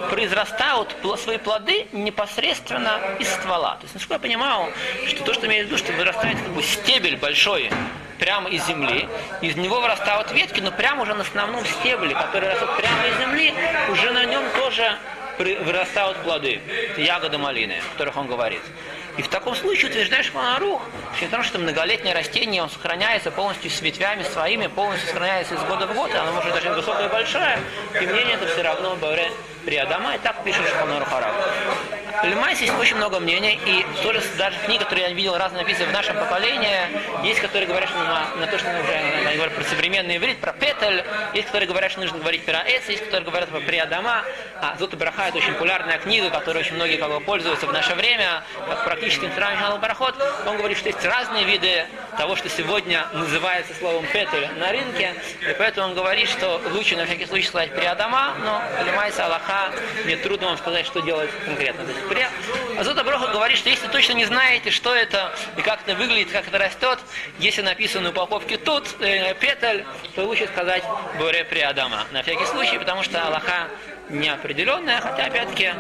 произрастают 0.09 0.95
свои 1.17 1.37
плоды 1.37 1.87
непосредственно 1.91 2.99
из 3.19 3.29
ствола. 3.29 3.75
То 3.75 3.83
есть, 3.83 3.93
насколько 3.93 4.15
я 4.15 4.19
понимаю, 4.19 4.73
что 5.07 5.23
то, 5.23 5.33
что 5.33 5.47
имеет 5.47 5.65
в 5.65 5.67
виду, 5.69 5.77
что 5.77 5.93
вырастает 5.93 6.37
как 6.37 6.49
бы 6.49 6.63
стебель 6.63 7.17
большой, 7.17 7.71
прямо 8.19 8.49
из 8.49 8.63
земли, 8.67 9.07
из 9.41 9.55
него 9.55 9.81
вырастают 9.81 10.31
ветки, 10.31 10.59
но 10.59 10.71
прямо 10.71 11.01
уже 11.01 11.15
на 11.15 11.21
основном 11.21 11.65
стебле, 11.65 12.13
который 12.13 12.49
растет 12.49 12.69
прямо 12.77 13.07
из 13.07 13.17
земли, 13.19 13.53
уже 13.89 14.11
на 14.11 14.25
нем 14.25 14.43
тоже 14.55 14.95
вырастают 15.39 16.17
плоды, 16.17 16.61
ягоды 16.97 17.39
малины, 17.39 17.79
о 17.79 17.91
которых 17.93 18.15
он 18.17 18.27
говорит. 18.27 18.61
И 19.17 19.21
в 19.21 19.27
таком 19.27 19.55
случае 19.55 19.91
утверждаешь 19.91 20.33
Манарух, 20.33 20.81
что 21.15 21.25
потому 21.25 21.43
что 21.43 21.59
многолетнее 21.59 22.13
растение, 22.13 22.63
он 22.63 22.69
сохраняется 22.69 23.29
полностью 23.29 23.69
с 23.69 23.81
ветвями 23.81 24.23
своими, 24.23 24.67
полностью 24.67 25.09
сохраняется 25.09 25.55
из 25.55 25.61
года 25.63 25.85
в 25.87 25.93
год, 25.93 26.11
и 26.13 26.17
оно 26.17 26.31
может 26.31 26.53
даже 26.53 26.69
высокое 26.69 27.07
и 27.07 27.11
большое, 27.11 27.59
тем 27.93 28.07
не 28.07 28.13
менее 28.13 28.35
это 28.35 28.47
все 28.47 28.61
равно 28.61 28.95
Бавре 28.95 29.31
при 29.65 29.75
Адама, 29.75 30.15
и 30.15 30.17
так 30.19 30.43
пишет 30.43 30.65
Шханор 30.67 31.03
Харак. 31.05 31.33
Лимайс 32.23 32.59
есть 32.61 32.73
очень 32.79 32.95
много 32.97 33.19
мнений, 33.19 33.59
и 33.65 33.85
тоже 34.03 34.21
даже 34.37 34.57
книги, 34.65 34.83
которые 34.83 35.07
я 35.07 35.13
видел 35.13 35.37
разные 35.37 35.63
написаны 35.63 35.87
в 35.87 35.93
нашем 35.93 36.17
поколении, 36.17 36.77
есть, 37.23 37.39
которые 37.39 37.67
говорят, 37.67 37.89
что 37.89 37.97
на, 37.99 38.35
на 38.35 38.47
то, 38.47 38.57
что 38.59 38.69
мы 38.69 38.79
уже 38.79 39.49
про 39.49 39.63
современный 39.63 40.17
иврит, 40.17 40.39
про 40.39 40.53
петель, 40.53 41.03
есть, 41.33 41.47
которые 41.47 41.67
говорят, 41.67 41.91
что 41.91 42.01
нужно 42.01 42.19
говорить 42.19 42.45
про 42.45 42.59
эц, 42.59 42.87
есть, 42.89 43.05
которые 43.05 43.25
говорят 43.25 43.49
про 43.49 43.59
приадама, 43.59 44.23
а 44.61 44.75
Зота 44.77 44.97
Браха 44.97 45.27
это 45.27 45.37
очень 45.37 45.53
популярная 45.53 45.97
книга, 45.97 46.29
которой 46.29 46.59
очень 46.59 46.75
многие 46.75 46.97
как 46.97 47.09
бы, 47.09 47.19
пользуются 47.21 47.65
в 47.67 47.73
наше 47.73 47.95
время, 47.95 48.43
как 48.67 48.83
практически 48.85 49.25
инструмент 49.25 49.79
Барахот, 49.81 50.15
он 50.45 50.57
говорит, 50.57 50.77
что 50.77 50.89
есть 50.89 51.03
разные 51.03 51.45
виды 51.45 51.85
того, 52.17 52.35
что 52.35 52.49
сегодня 52.49 53.07
называется 53.13 53.73
словом 53.73 54.05
петель 54.05 54.47
на 54.57 54.71
рынке, 54.71 55.15
и 55.41 55.55
поэтому 55.57 55.87
он 55.87 55.95
говорит, 55.95 56.29
что 56.29 56.61
лучше 56.71 56.95
на 56.95 57.05
всякий 57.05 57.25
случай 57.25 57.47
сказать 57.47 57.73
приадама, 57.73 58.35
но 58.43 58.61
понимается 58.79 59.25
Аллаха, 59.25 59.71
мне 60.05 60.17
трудно 60.17 60.47
вам 60.47 60.57
сказать, 60.57 60.85
что 60.85 61.01
делать 61.01 61.29
конкретно. 61.45 61.83
При... 62.11 62.27
Азота 62.77 63.05
Броха 63.05 63.31
говорит, 63.31 63.57
что 63.57 63.69
если 63.69 63.87
точно 63.87 64.13
не 64.13 64.25
знаете, 64.25 64.69
что 64.69 64.93
это 64.93 65.33
и 65.55 65.61
как 65.61 65.79
это 65.87 65.95
выглядит, 65.95 66.29
как 66.29 66.45
это 66.45 66.57
растет, 66.57 66.99
если 67.39 67.61
написано 67.61 68.03
на 68.03 68.09
упаковке 68.09 68.57
тут 68.57 68.83
э, 68.99 69.33
петель, 69.35 69.85
то 70.13 70.25
лучше 70.25 70.47
сказать 70.47 70.83
Боре 71.17 71.45
приадама. 71.45 72.05
На 72.11 72.21
всякий 72.21 72.45
случай, 72.47 72.77
потому 72.77 73.03
что 73.03 73.25
Аллаха 73.25 73.69
неопределенная, 74.09 74.99
хотя 74.99 75.23
опять-таки 75.27 75.71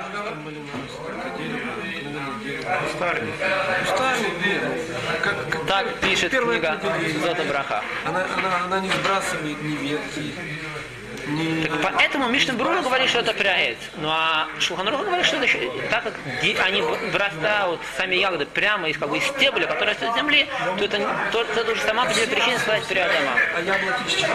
как, 5.21 5.49
как 5.49 5.65
так 5.65 5.99
пишет 5.99 6.31
книга. 6.31 6.79
Зота 7.21 7.43
Браха. 7.43 7.83
Она, 8.05 8.25
она, 8.37 8.63
она 8.65 8.79
не 8.79 8.89
сбрасывает 8.89 9.61
ни 9.61 9.75
ветки, 9.75 10.33
поэтому 11.81 12.29
Мишна 12.29 12.53
Брура 12.53 12.81
говорит, 12.81 13.09
что 13.09 13.19
это 13.19 13.33
пряет. 13.33 13.77
Ну 13.97 14.09
а 14.09 14.47
Шуханруха 14.59 15.03
говорит, 15.03 15.25
что 15.25 15.37
это 15.37 15.45
еще, 15.45 15.71
так 15.89 16.03
как 16.03 16.13
они 16.65 16.81
вырастают, 16.81 17.81
сами 17.97 18.15
ягоды, 18.15 18.45
прямо 18.45 18.89
из, 18.89 18.97
как 18.97 19.09
бы, 19.09 19.17
из 19.17 19.23
стебля, 19.23 19.67
который 19.67 19.89
растет 19.89 20.11
с 20.11 20.15
земли, 20.15 20.47
то 20.77 20.85
это, 20.85 20.97
то, 21.31 21.41
это 21.41 21.71
уже 21.71 21.81
сама 21.81 22.05
по 22.05 22.13
себе 22.13 22.27
причина 22.27 22.59
сказать 22.59 22.85
прядама. 22.85 23.33
А 23.55 23.61
яблоки 23.61 24.09
с 24.09 24.15
чего? 24.15 24.33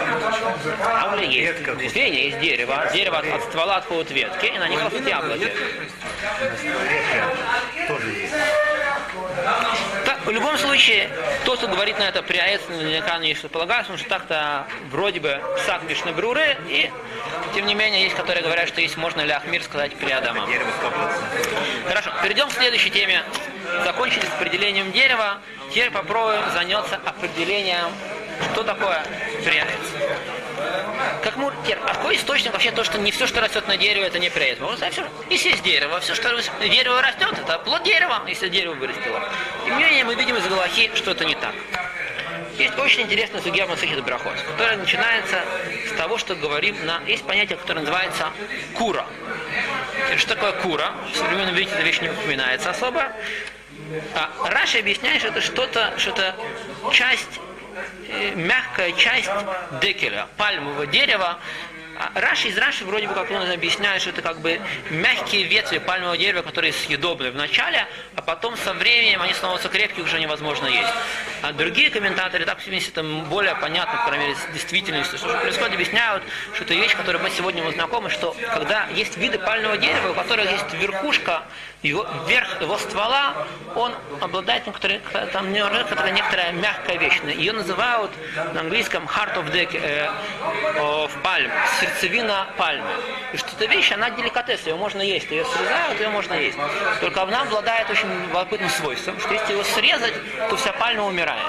А 0.85 1.13
уже 1.13 1.25
есть. 1.25 1.95
Есть 1.95 2.39
дерево. 2.39 2.89
Дерево 2.93 3.19
от, 3.19 3.27
от 3.27 3.43
ствола 3.43 3.77
отходят 3.77 4.11
ветки, 4.11 4.45
и 4.45 4.57
на 4.57 4.67
них 4.67 4.81
растут 4.83 5.07
яблоки. 5.07 5.51
Тоже 7.87 8.09
есть. 8.09 8.33
Так, 10.05 10.25
в 10.25 10.26
любом 10.37 10.57
случае, 10.57 11.09
тот, 11.45 11.57
кто 11.57 11.67
говорит 11.67 11.97
на 11.97 12.03
это 12.03 12.21
приаец, 12.21 12.61
наверняка 12.69 13.17
не 13.17 13.33
что 13.33 13.49
полагается, 13.49 13.91
потому 13.91 13.99
что 13.99 14.09
так-то 14.09 14.67
вроде 14.91 15.19
бы 15.19 15.41
Мишна 15.87 16.11
Бруры, 16.11 16.57
и 16.67 16.91
тем 17.55 17.65
не 17.65 17.73
менее 17.73 18.03
есть, 18.03 18.15
которые 18.15 18.43
говорят, 18.43 18.67
что 18.67 18.81
есть 18.81 18.97
можно 18.97 19.21
ли 19.21 19.31
Ахмир 19.31 19.63
сказать. 19.63 19.93
Дерево 20.45 20.69
100%. 20.81 21.87
Хорошо, 21.87 22.11
перейдем 22.21 22.49
к 22.49 22.51
следующей 22.51 22.91
теме. 22.91 23.23
Закончили 23.83 24.25
с 24.25 24.33
определением 24.39 24.91
дерева. 24.91 25.39
Теперь 25.71 25.91
попробуем 25.91 26.41
заняться 26.53 26.99
определением, 27.03 27.91
что 28.53 28.63
такое 28.63 29.03
прянец. 29.43 30.36
Как 31.27 31.35
мы, 31.35 31.51
а 31.51 31.93
какой 31.93 32.15
источник 32.15 32.53
вообще 32.53 32.71
то, 32.71 32.85
что 32.85 32.97
не 32.99 33.11
все, 33.11 33.27
что 33.27 33.41
растет 33.41 33.67
на 33.67 33.75
дереве, 33.75 34.07
это 34.07 34.17
не? 34.17 34.29
Можно 34.61 34.77
сказать, 34.77 34.93
все, 34.93 35.05
если 35.29 35.49
есть 35.49 35.61
дерево, 35.61 35.99
все, 35.99 36.15
что 36.15 36.29
дерево 36.61 37.01
растет, 37.01 37.37
это 37.37 37.59
плод 37.59 37.83
дерева, 37.83 38.23
если 38.29 38.47
дерево 38.47 38.75
вырастило. 38.75 39.21
Тем 39.65 39.77
не 39.77 40.05
мы 40.05 40.15
видим 40.15 40.37
из 40.37 40.47
Галахи, 40.47 40.89
что 40.95 41.11
это 41.11 41.25
не 41.25 41.35
так. 41.35 41.53
Есть 42.57 42.79
очень 42.79 43.01
интересная 43.01 43.41
судья 43.41 43.67
Масахид 43.67 44.01
Брахот, 44.05 44.39
которая 44.51 44.77
начинается 44.77 45.43
с 45.89 45.97
того, 45.97 46.17
что 46.17 46.33
говорим 46.33 46.77
на... 46.85 47.01
Есть 47.05 47.25
понятие, 47.25 47.57
которое 47.57 47.81
называется 47.81 48.29
кура. 48.75 49.05
Что 50.15 50.33
такое 50.33 50.53
кура? 50.53 50.93
В 51.11 51.17
современном 51.17 51.55
виде 51.55 51.69
эта 51.69 51.81
вещь 51.81 51.99
не 51.99 52.09
упоминается 52.09 52.69
особо. 52.69 53.11
А 54.15 54.29
Раши 54.49 54.79
объясняет, 54.79 55.19
что 55.19 55.27
это 55.27 55.41
что-то, 55.41 55.93
что-то 55.97 56.35
часть, 56.93 57.41
мягкая 58.35 58.91
часть 58.93 59.29
декеля, 59.81 60.27
пальмового 60.37 60.85
дерева. 60.85 61.37
А 61.99 62.11
Раши 62.19 62.49
из 62.49 62.57
Раши 62.57 62.85
вроде 62.85 63.07
бы 63.07 63.15
как 63.15 63.31
он 63.31 63.49
объясняет, 63.49 64.01
что 64.01 64.11
это 64.11 64.21
как 64.21 64.39
бы 64.39 64.61
мягкие 64.91 65.43
ветви 65.43 65.79
пальмового 65.79 66.15
дерева, 66.15 66.43
которые 66.43 66.71
съедобны 66.71 67.31
в 67.31 67.35
начале, 67.35 67.87
а 68.15 68.21
потом 68.21 68.55
со 68.55 68.73
временем 68.73 69.19
они 69.23 69.33
становятся 69.33 69.67
крепкие, 69.67 70.05
уже 70.05 70.19
невозможно 70.19 70.67
есть. 70.67 70.93
А 71.41 71.53
другие 71.53 71.89
комментаторы, 71.89 72.45
так 72.45 72.59
в 72.59 72.67
это 72.67 73.03
более 73.03 73.55
понятно, 73.55 73.97
по 73.97 74.09
крайней 74.09 74.25
мере, 74.27 74.37
с 74.37 74.53
действительностью, 74.53 75.17
что 75.17 75.29
же 75.29 75.37
происходит, 75.39 75.73
объясняют, 75.73 76.21
что 76.53 76.65
это 76.65 76.75
вещь, 76.75 76.95
которой 76.95 77.17
мы 77.17 77.31
сегодня 77.31 77.63
мы 77.63 77.71
знакомы, 77.71 78.11
что 78.11 78.35
когда 78.53 78.87
есть 78.93 79.17
виды 79.17 79.39
пальмового 79.39 79.77
дерева, 79.77 80.11
у 80.11 80.13
которых 80.13 80.51
есть 80.51 80.71
верхушка, 80.73 81.45
его, 81.83 82.07
верх 82.27 82.61
его 82.61 82.77
ствола, 82.77 83.33
он 83.75 83.93
обладает 84.19 84.65
некоторой, 84.65 84.99
там, 85.31 85.51
некоторая, 85.51 86.11
некоторая 86.11 86.51
мягкая 86.51 86.97
вещь. 86.97 87.21
Ее 87.35 87.53
называют 87.53 88.11
на 88.53 88.61
английском 88.61 89.05
heart 89.05 89.35
of, 89.35 89.51
the, 89.51 89.69
э, 89.73 90.09
of 90.77 91.11
palm, 91.23 91.51
сердцевина 91.79 92.47
пальмы. 92.57 92.89
И 93.33 93.37
что 93.37 93.49
эта 93.55 93.65
вещь, 93.65 93.91
она 93.91 94.09
деликатес, 94.09 94.65
ее 94.65 94.75
можно 94.75 95.01
есть. 95.01 95.29
Ее 95.29 95.45
срезают, 95.45 95.99
ее 95.99 96.09
можно 96.09 96.33
есть. 96.33 96.57
Только 96.99 97.21
она 97.21 97.43
обладает 97.43 97.89
очень 97.89 98.09
любопытным 98.23 98.69
свойством, 98.69 99.19
что 99.19 99.33
если 99.33 99.53
его 99.53 99.63
срезать, 99.63 100.13
то 100.49 100.55
вся 100.57 100.73
пальма 100.73 101.05
умирает. 101.05 101.45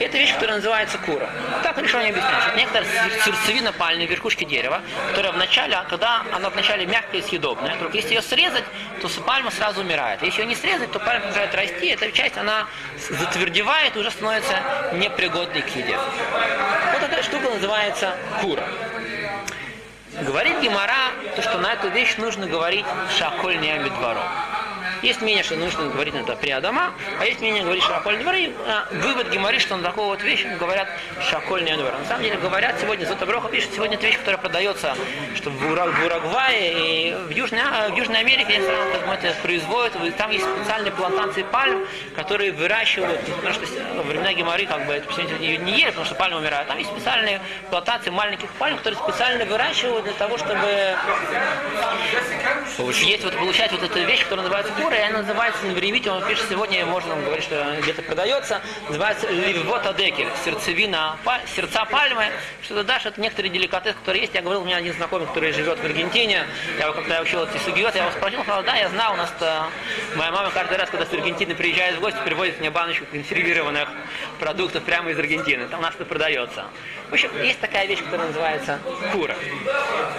Это 0.00 0.16
вещь, 0.16 0.32
которая 0.32 0.56
называется 0.56 0.96
кура. 0.96 1.28
Так 1.62 1.76
решение 1.76 2.08
объясняет. 2.08 2.42
что 2.42 2.56
Некоторая 2.56 2.88
сердцевина 3.22 3.70
пальмы, 3.70 4.06
верхушки 4.06 4.44
дерева, 4.44 4.80
которая 5.10 5.32
вначале, 5.32 5.76
когда 5.90 6.22
она 6.32 6.48
вначале 6.48 6.86
мягкая 6.86 7.20
и 7.20 7.22
съедобная, 7.22 7.76
только 7.76 7.98
если 7.98 8.14
ее 8.14 8.22
срезать, 8.22 8.64
то 9.02 9.08
пальма 9.26 9.50
сразу 9.50 9.82
умирает. 9.82 10.22
Если 10.22 10.40
ее 10.40 10.46
не 10.46 10.56
срезать, 10.56 10.90
то 10.90 10.98
пальма 10.98 11.20
продолжает 11.20 11.54
расти, 11.54 11.88
эта 11.88 12.10
часть, 12.12 12.38
она 12.38 12.66
затвердевает 13.10 13.94
и 13.94 13.98
уже 13.98 14.10
становится 14.10 14.54
непригодной 14.94 15.60
к 15.60 15.68
еде. 15.76 15.98
Вот 16.94 17.02
эта 17.02 17.22
штука 17.22 17.50
называется 17.50 18.16
кура. 18.40 18.64
Говорит 20.22 20.60
Гемора, 20.60 21.12
то, 21.36 21.42
что 21.42 21.58
на 21.58 21.74
эту 21.74 21.88
вещь 21.88 22.16
нужно 22.16 22.46
говорить 22.46 22.86
шаколь 23.18 23.58
не. 23.58 24.49
Есть 25.02 25.22
мнение, 25.22 25.42
что 25.42 25.56
нужно 25.56 25.88
говорить 25.88 26.14
на 26.14 26.18
это 26.18 26.36
при 26.36 26.50
Адама, 26.50 26.92
а 27.18 27.24
есть 27.24 27.40
мнение 27.40 27.62
говорить 27.62 27.82
шаколь 27.82 28.18
дворы. 28.18 28.52
А 28.66 28.86
вывод 28.92 29.30
Гемори, 29.30 29.58
что 29.58 29.76
на 29.76 29.82
такую 29.82 30.08
вот 30.08 30.22
вещь 30.22 30.44
говорят 30.58 30.88
шаколь 31.30 31.64
не 31.64 31.76
двора. 31.76 31.98
На 31.98 32.04
самом 32.04 32.22
деле 32.22 32.36
говорят 32.36 32.76
сегодня, 32.80 33.06
Зота 33.06 33.24
Броха 33.24 33.48
пишет, 33.48 33.72
сегодня 33.74 33.96
это 33.96 34.06
вещь, 34.06 34.18
которая 34.18 34.38
продается 34.38 34.96
что 35.34 35.50
в, 35.50 35.72
Ура- 35.72 35.90
в 35.90 36.04
Уругвае 36.04 36.72
и 36.72 37.14
в 37.14 37.30
Южной, 37.30 37.60
а, 37.62 37.88
в 37.88 37.96
Южной 37.96 38.20
Америке 38.20 38.60
как 38.60 39.06
бы, 39.06 39.12
это 39.14 39.34
производят. 39.42 39.94
Там 40.16 40.30
есть 40.30 40.44
специальные 40.44 40.92
плантации 40.92 41.42
пальм, 41.44 41.86
которые 42.14 42.52
выращивают, 42.52 43.20
потому 43.20 43.54
что 43.54 43.66
во 43.94 44.02
времена 44.02 44.32
Гемори 44.32 44.66
как 44.66 44.86
бы 44.86 44.92
это 44.92 45.22
не, 45.40 45.56
не 45.56 45.72
ели, 45.78 45.88
потому 45.90 46.06
что 46.06 46.14
пальмы 46.14 46.38
умирают. 46.38 46.68
Там 46.68 46.78
есть 46.78 46.90
специальные 46.90 47.40
плантации 47.70 48.10
маленьких 48.10 48.50
пальм, 48.52 48.76
которые 48.78 49.00
специально 49.00 49.44
выращивают 49.44 50.04
для 50.04 50.14
того, 50.14 50.36
чтобы 50.36 50.96
есть 53.02 53.24
вот 53.24 53.34
получать 53.36 53.72
вот 53.72 53.82
эту 53.82 54.00
вещь, 54.04 54.22
которая 54.24 54.42
называется 54.42 54.72
она 54.98 55.18
называется 55.18 55.64
на 55.64 55.72
иврите, 55.72 56.10
он 56.10 56.24
пишет 56.26 56.46
сегодня, 56.48 56.84
можно 56.86 57.14
он 57.14 57.24
говорит, 57.24 57.44
что 57.44 57.76
где-то 57.80 58.02
продается, 58.02 58.60
называется 58.88 59.28
адекель, 59.88 60.28
сердцевина, 60.44 61.16
сердца 61.54 61.84
пальмы, 61.84 62.30
что-то 62.62 62.84
дашь, 62.84 63.06
это 63.06 63.20
некоторые 63.20 63.50
деликатес, 63.50 63.94
которые 63.94 64.22
есть. 64.22 64.34
Я 64.34 64.42
говорил, 64.42 64.62
у 64.62 64.64
меня 64.64 64.76
один 64.76 64.92
знакомый, 64.94 65.26
который 65.26 65.52
живет 65.52 65.78
в 65.78 65.84
Аргентине, 65.84 66.46
я 66.78 66.84
его 66.84 66.94
когда 66.94 67.16
я 67.16 67.22
учил 67.22 67.44
эти 67.44 67.62
сугиот, 67.62 67.94
я 67.94 68.02
его 68.02 68.12
спросил, 68.12 68.42
сказал, 68.42 68.62
да, 68.62 68.76
я 68.76 68.88
знал, 68.88 69.14
у 69.14 69.16
нас 69.16 69.32
моя 70.16 70.30
мама 70.30 70.50
каждый 70.50 70.78
раз, 70.78 70.90
когда 70.90 71.06
с 71.06 71.12
Аргентины 71.12 71.54
приезжает 71.54 71.96
в 71.96 72.00
гости, 72.00 72.18
привозит 72.24 72.60
мне 72.60 72.70
баночку 72.70 73.06
консервированных 73.10 73.88
продуктов 74.38 74.82
прямо 74.84 75.10
из 75.10 75.18
Аргентины, 75.18 75.66
там 75.68 75.80
у 75.80 75.82
нас 75.82 75.94
это 75.94 76.04
продается. 76.04 76.66
В 77.08 77.12
общем, 77.12 77.30
есть 77.42 77.60
такая 77.60 77.86
вещь, 77.86 78.02
которая 78.04 78.28
называется 78.28 78.78
кура. 79.12 79.34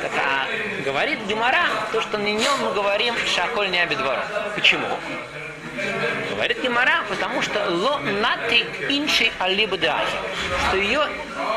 Так, 0.01 0.11
а 0.17 0.45
говорит 0.83 1.19
Гемора, 1.27 1.67
то, 1.91 2.01
что 2.01 2.17
на 2.17 2.27
нем 2.27 2.53
мы 2.61 2.73
говорим 2.73 3.15
шаколь 3.33 3.69
не 3.69 3.79
обидвору. 3.79 4.21
Почему? 4.61 4.85
Говорит 6.29 6.61
Гемора, 6.61 7.03
потому 7.09 7.41
что 7.41 7.65
ло 7.67 7.97
нати 7.97 8.63
инши 8.89 9.31
алибдахи, 9.39 10.17
что 10.67 10.77
ее 10.77 11.01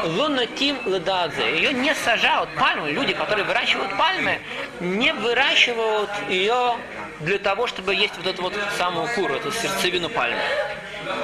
ло 0.05 0.29
натим 0.29 0.79
лададзе, 0.87 1.55
ее 1.55 1.75
не 1.75 1.95
сажают 1.95 2.49
пальмы, 2.55 2.93
люди, 2.93 3.13
которые 3.13 3.45
выращивают 3.45 3.95
пальмы, 3.99 4.41
не 4.81 5.13
выращивают 5.13 6.09
ее 6.31 6.77
для 7.21 7.39
того, 7.39 7.67
чтобы 7.67 7.95
есть 7.95 8.17
вот 8.17 8.27
эту 8.27 8.41
вот 8.41 8.55
самую 8.79 9.09
куру, 9.09 9.35
эту 9.35 9.53
сердцевину 9.53 10.09
пальмы. 10.09 10.41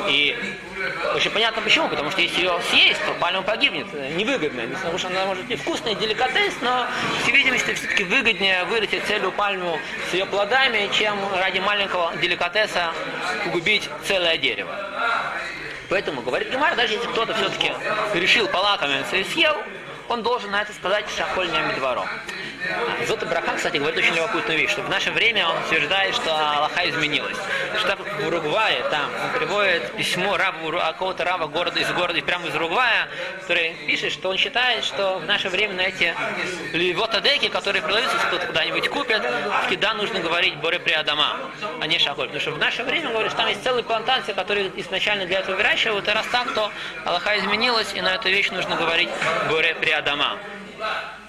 И 0.06 0.36
очень 1.14 1.30
понятно 1.30 1.62
почему, 1.62 1.88
потому 1.88 2.10
что 2.10 2.20
если 2.20 2.40
ее 2.40 2.60
съесть, 2.70 3.00
то 3.04 3.12
пальма 3.14 3.42
погибнет. 3.42 3.86
Невыгодно, 4.16 4.62
потому 4.74 4.98
что 4.98 5.08
она 5.08 5.26
может 5.26 5.50
и 5.50 5.56
вкусный 5.56 5.94
деликатес, 5.94 6.54
но, 6.60 6.86
в 7.18 7.22
всей 7.22 7.32
видимости, 7.32 7.74
все-таки 7.74 8.04
выгоднее 8.04 8.64
вырастить 8.64 9.04
целую 9.04 9.32
пальму 9.32 9.78
с 10.10 10.14
ее 10.14 10.26
плодами, 10.26 10.90
чем 10.92 11.16
ради 11.34 11.58
маленького 11.58 12.12
деликатеса 12.16 12.92
погубить 13.44 13.88
целое 14.06 14.36
дерево. 14.38 14.74
Поэтому, 15.88 16.22
говорит 16.22 16.50
Гемар, 16.50 16.76
даже 16.76 16.94
если 16.94 17.08
кто-то 17.08 17.34
все-таки 17.34 17.72
решил 18.14 18.46
полакомиться 18.48 19.16
и 19.16 19.24
съел, 19.24 19.56
он 20.08 20.22
должен 20.22 20.50
на 20.50 20.62
это 20.62 20.72
сказать 20.72 21.06
шахольня 21.16 21.74
двором. 21.76 22.06
Зота 23.06 23.26
Брахан, 23.26 23.56
кстати, 23.56 23.78
говорит 23.78 23.98
очень 23.98 24.14
любопытную 24.14 24.58
вещь, 24.58 24.70
что 24.70 24.82
в 24.82 24.88
наше 24.88 25.10
время 25.10 25.48
он 25.48 25.56
утверждает, 25.64 26.14
что 26.14 26.30
Аллаха 26.30 26.88
изменилась. 26.88 27.36
Что 27.78 27.88
так 27.88 27.98
в 28.00 28.26
Уругвае, 28.26 28.82
там, 28.90 29.10
он 29.24 29.38
приводит 29.38 29.92
письмо 29.96 30.36
рабу, 30.36 30.70
какого-то 30.72 31.24
раба 31.24 31.46
города, 31.46 31.80
из 31.80 31.90
города, 31.92 32.20
прямо 32.22 32.46
из 32.46 32.54
Уругвая, 32.54 33.08
который 33.40 33.74
пишет, 33.86 34.12
что 34.12 34.28
он 34.28 34.36
считает, 34.36 34.84
что 34.84 35.18
в 35.18 35.26
наше 35.26 35.48
время 35.48 35.74
на 35.74 35.82
эти 35.82 36.14
ливотадеки, 36.72 37.48
которые 37.48 37.82
продаются, 37.82 38.16
кто-то 38.18 38.46
куда-нибудь 38.46 38.88
купит, 38.88 39.22
всегда 39.66 39.94
нужно 39.94 40.20
говорить 40.20 40.56
Боре 40.56 40.78
Приадама, 40.78 41.36
а 41.80 41.86
не 41.86 41.98
Шаколь. 41.98 42.26
Потому 42.26 42.40
что 42.40 42.50
в 42.52 42.58
наше 42.58 42.82
время, 42.82 43.10
говорит, 43.10 43.30
что 43.30 43.40
там 43.40 43.48
есть 43.48 43.62
целые 43.62 43.84
плантации, 43.84 44.32
которые 44.32 44.70
изначально 44.76 45.26
для 45.26 45.40
этого 45.40 45.56
выращивают, 45.56 46.06
и 46.06 46.10
раз 46.10 46.26
так, 46.30 46.52
то 46.54 46.70
Аллаха 47.04 47.38
изменилась, 47.38 47.92
и 47.94 48.00
на 48.00 48.14
эту 48.14 48.28
вещь 48.28 48.50
нужно 48.50 48.76
говорить 48.76 49.08
Боре 49.48 49.74
Приадама. 49.74 50.38
Чего? 50.76 51.19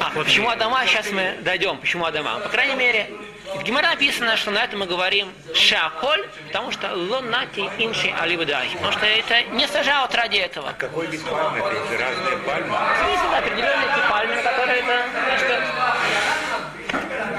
А, 0.00 0.10
почему 0.14 0.48
Адама? 0.48 0.86
Сейчас 0.86 1.10
мы 1.10 1.36
дойдем. 1.42 1.78
Почему 1.78 2.04
Адама? 2.04 2.38
По 2.40 2.48
крайней 2.48 2.76
мере, 2.76 3.10
в 3.54 3.62
Гимара 3.62 3.88
написано, 3.88 4.36
что 4.36 4.50
на 4.50 4.64
это 4.64 4.76
мы 4.76 4.86
говорим 4.86 5.28
шаколь, 5.54 6.26
потому 6.48 6.70
что 6.72 6.92
лонати 6.94 7.68
инши 7.78 8.12
алибадахи. 8.20 8.74
Потому 8.74 8.92
что 8.92 9.06
это 9.06 9.42
не 9.52 9.66
сажают 9.66 10.14
ради 10.14 10.36
этого. 10.36 10.72
Какой 10.78 11.06
вид 11.06 11.22
пальмы? 11.24 11.58
Это 11.58 12.02
разные 12.02 12.36
пальмы. 12.38 12.76
Есть 13.10 13.24
это 13.24 13.38
определенные 13.38 13.94
тип 13.94 14.08
пальмы, 14.10 14.42
которые 14.42 14.78
это, 14.78 15.02
значит, 15.26 15.62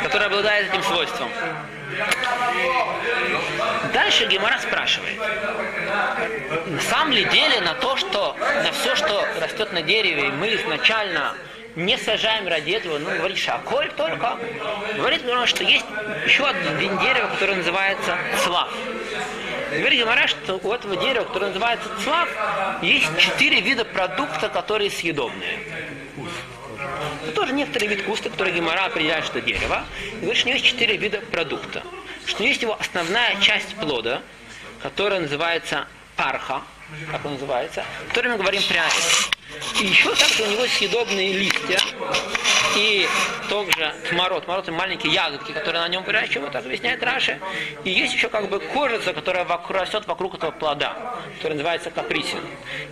которые 0.03 0.27
обладают 0.27 0.69
этим 0.69 0.83
свойством. 0.83 1.29
Дальше 3.97 4.27
Гемора 4.27 4.59
спрашивает, 4.59 5.17
на 6.67 6.81
самом 6.81 7.13
ли 7.13 7.25
деле 7.25 7.61
на 7.61 7.73
то, 7.73 7.97
что 7.97 8.35
на 8.37 8.71
все, 8.71 8.95
что 8.95 9.25
растет 9.41 9.73
на 9.73 9.81
дереве, 9.81 10.29
мы 10.29 10.53
изначально 10.53 11.33
не 11.75 11.97
сажаем 11.97 12.47
ради 12.47 12.73
этого, 12.73 12.99
ну, 12.99 13.09
говорит 13.09 13.39
шаколь 13.39 13.91
только. 13.97 14.37
Говорит, 14.97 15.23
Гемора, 15.23 15.47
что 15.47 15.63
есть 15.63 15.85
еще 16.27 16.45
один 16.45 16.77
вид 16.77 16.99
дерева, 16.99 17.27
которое 17.29 17.55
называется 17.55 18.19
слав. 18.43 18.71
Говорит 19.71 19.99
Гемора, 19.99 20.27
что 20.27 20.59
у 20.61 20.71
этого 20.71 20.95
дерева, 20.95 21.23
которое 21.23 21.47
называется 21.47 21.89
слав, 22.03 22.29
есть 22.83 23.07
четыре 23.17 23.61
вида 23.61 23.83
продукта, 23.83 24.49
которые 24.49 24.91
съедобные. 24.91 25.57
Это 27.23 27.31
тоже 27.31 27.51
некоторый 27.51 27.87
вид 27.87 28.03
куста, 28.03 28.29
который 28.29 28.53
Гемора 28.53 28.85
определяет, 28.85 29.25
что 29.25 29.41
дерево. 29.41 29.85
И 30.13 30.17
говорит, 30.17 30.37
что 30.37 30.45
у 30.45 30.49
него 30.49 30.59
есть 30.59 30.67
четыре 30.67 30.97
вида 30.97 31.19
продукта. 31.31 31.81
Что 32.27 32.43
есть 32.43 32.61
его 32.61 32.77
основная 32.79 33.39
часть 33.41 33.75
плода, 33.75 34.21
которая 34.83 35.21
называется 35.21 35.87
парха, 36.15 36.61
как 37.11 37.25
он 37.25 37.33
называется, 37.33 37.83
о 38.05 38.09
которой 38.09 38.29
мы 38.29 38.37
говорим 38.37 38.61
прямо. 38.67 38.89
И 39.79 39.85
еще 39.85 40.13
также 40.13 40.43
у 40.43 40.47
него 40.47 40.65
съедобные 40.67 41.33
листья 41.33 41.79
и 42.75 43.07
также 43.49 43.93
тмарот. 44.09 44.45
Тмарот 44.45 44.65
это 44.65 44.71
маленькие 44.71 45.13
ягодки, 45.13 45.51
которые 45.51 45.81
на 45.81 45.87
нем 45.87 46.03
выращивают, 46.03 46.51
так 46.51 46.65
объясняет 46.65 47.01
Раши. 47.01 47.39
И 47.83 47.89
есть 47.89 48.13
еще 48.13 48.29
как 48.29 48.49
бы 48.49 48.59
кожица, 48.59 49.13
которая 49.13 49.45
вокруг, 49.45 49.77
растет 49.77 50.05
вокруг 50.05 50.35
этого 50.35 50.51
плода, 50.51 51.15
который 51.37 51.53
называется 51.53 51.91
каприсин. 51.91 52.39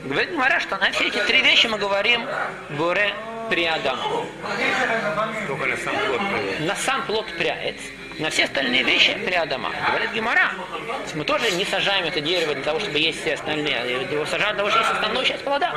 И 0.03 0.07
говорит 0.07 0.31
Мара, 0.31 0.59
что 0.59 0.77
на 0.77 0.91
все 0.91 1.07
эти 1.07 1.17
три 1.17 1.41
вещи 1.41 1.67
мы 1.67 1.77
говорим 1.77 2.25
горе 2.71 3.13
приадам. 3.49 3.99
Только 5.47 5.65
на 5.67 5.77
сам 5.77 5.95
плод 5.95 6.19
плод. 6.19 6.59
На 6.61 6.75
сам 6.75 7.05
плод 7.05 7.25
пряец, 7.37 7.77
на 8.19 8.29
все 8.29 8.45
остальные 8.45 8.83
вещи 8.83 9.13
приадама. 9.25 9.71
Говорит 9.87 10.11
Гемора. 10.13 10.51
Мы 11.13 11.23
тоже 11.25 11.51
не 11.51 11.65
сажаем 11.65 12.05
это 12.05 12.21
дерево 12.21 12.53
для 12.53 12.63
того, 12.63 12.79
чтобы 12.79 12.99
есть 12.99 13.21
все 13.21 13.33
остальные. 13.33 14.07
Его 14.11 14.25
сажают 14.25 14.55
для 14.55 14.63
того, 14.63 14.69
чтобы 14.69 14.85
есть 14.85 14.95
основную 14.95 15.25
часть 15.25 15.43
плода. 15.43 15.73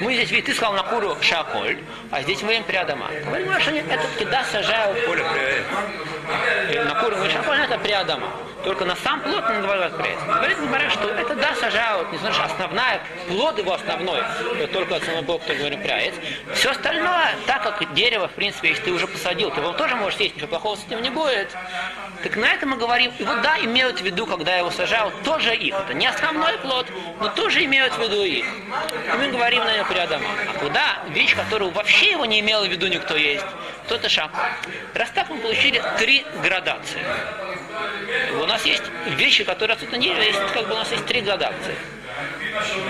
Мы 0.00 0.14
здесь, 0.14 0.30
видишь, 0.30 0.46
ты 0.46 0.54
сказал 0.54 0.74
на 0.74 0.82
куру 0.82 1.16
шаколь, 1.20 1.78
а 2.10 2.22
здесь 2.22 2.38
мы 2.40 2.48
говорим 2.48 2.64
приадама. 2.64 3.08
Говорит 3.24 3.46
Гемора, 3.46 3.60
что 3.60 3.70
они 3.70 3.80
это 3.80 4.00
кида 4.18 4.44
сажают 4.50 5.04
Поле 5.06 5.24
привет. 6.22 6.76
Э, 6.76 6.84
на 6.84 6.94
куру 6.94 7.16
шаколь, 7.30 7.60
это 7.60 7.78
приадама. 7.78 8.28
Только 8.64 8.84
на 8.84 8.94
сам 8.96 9.20
плод 9.20 9.48
не 9.48 9.56
называют 9.56 9.96
пресс. 9.96 10.18
Говорит 10.24 10.58
Гемора, 10.60 10.88
что 10.90 11.08
это 11.08 11.34
да 11.34 11.54
сажают, 11.56 12.12
не 12.12 12.18
что 12.18 12.44
основная, 12.44 13.00
плод 13.26 13.58
его 13.58 13.74
основной, 13.74 14.22
только 14.72 14.96
от 14.96 15.04
самого 15.04 15.22
Бога, 15.22 15.44
кто 15.44 15.54
говорит 15.54 15.82
пряец. 15.82 16.14
Все 16.54 16.70
остальное, 16.70 17.34
так 17.46 17.62
как 17.62 17.92
дерево, 17.94 18.28
в 18.28 18.32
принципе, 18.32 18.68
если 18.68 18.84
ты 18.84 18.92
уже 18.92 19.08
посадил, 19.08 19.50
ты 19.50 19.60
его 19.60 19.72
тоже 19.72 19.96
можешь 19.96 20.16
съесть, 20.16 20.36
ничего 20.36 20.48
плохого 20.48 20.76
с 20.76 20.84
этим 20.86 21.02
не 21.02 21.10
будет. 21.10 21.56
Так 22.22 22.36
на 22.36 22.52
это 22.52 22.66
мы 22.66 22.76
говорим, 22.76 23.12
вот 23.18 23.42
да, 23.42 23.58
имеют 23.58 24.00
в 24.00 24.04
виду, 24.04 24.26
когда 24.26 24.56
его 24.56 24.70
сажают, 24.70 25.20
тоже 25.24 25.56
их. 25.56 25.74
Это 25.74 25.94
не 25.94 26.06
основной 26.06 26.56
плод, 26.58 26.86
но 27.20 27.28
тоже 27.30 27.64
имеют 27.64 27.92
в 27.94 28.00
виду 28.00 28.22
их. 28.22 28.44
И 28.44 29.16
мы 29.18 29.28
говорим 29.28 29.64
на 29.64 29.74
него 29.74 29.86
приадама. 29.86 30.24
А 30.48 30.58
куда 30.58 30.98
вещь, 31.08 31.34
которую 31.34 31.72
вообще 31.72 32.12
его 32.12 32.24
не 32.26 32.38
имел 32.38 32.64
в 32.64 32.68
виду 32.68 32.86
никто 32.86 33.16
есть, 33.16 33.44
то 33.88 33.96
это 33.96 34.08
шаг. 34.08 34.30
Раз 34.94 35.10
так 35.10 35.28
мы 35.28 35.38
получили 35.38 35.82
три 35.98 36.11
градации. 36.42 37.02
У 38.40 38.46
нас 38.46 38.64
есть 38.66 38.84
вещи, 39.06 39.44
которые 39.44 39.74
растут 39.74 39.92
на 39.92 39.98
дереве, 39.98 40.26
есть, 40.26 40.38
как 40.52 40.66
бы 40.66 40.74
у 40.74 40.78
нас 40.78 40.90
есть 40.90 41.06
три 41.06 41.20
градации. 41.20 41.76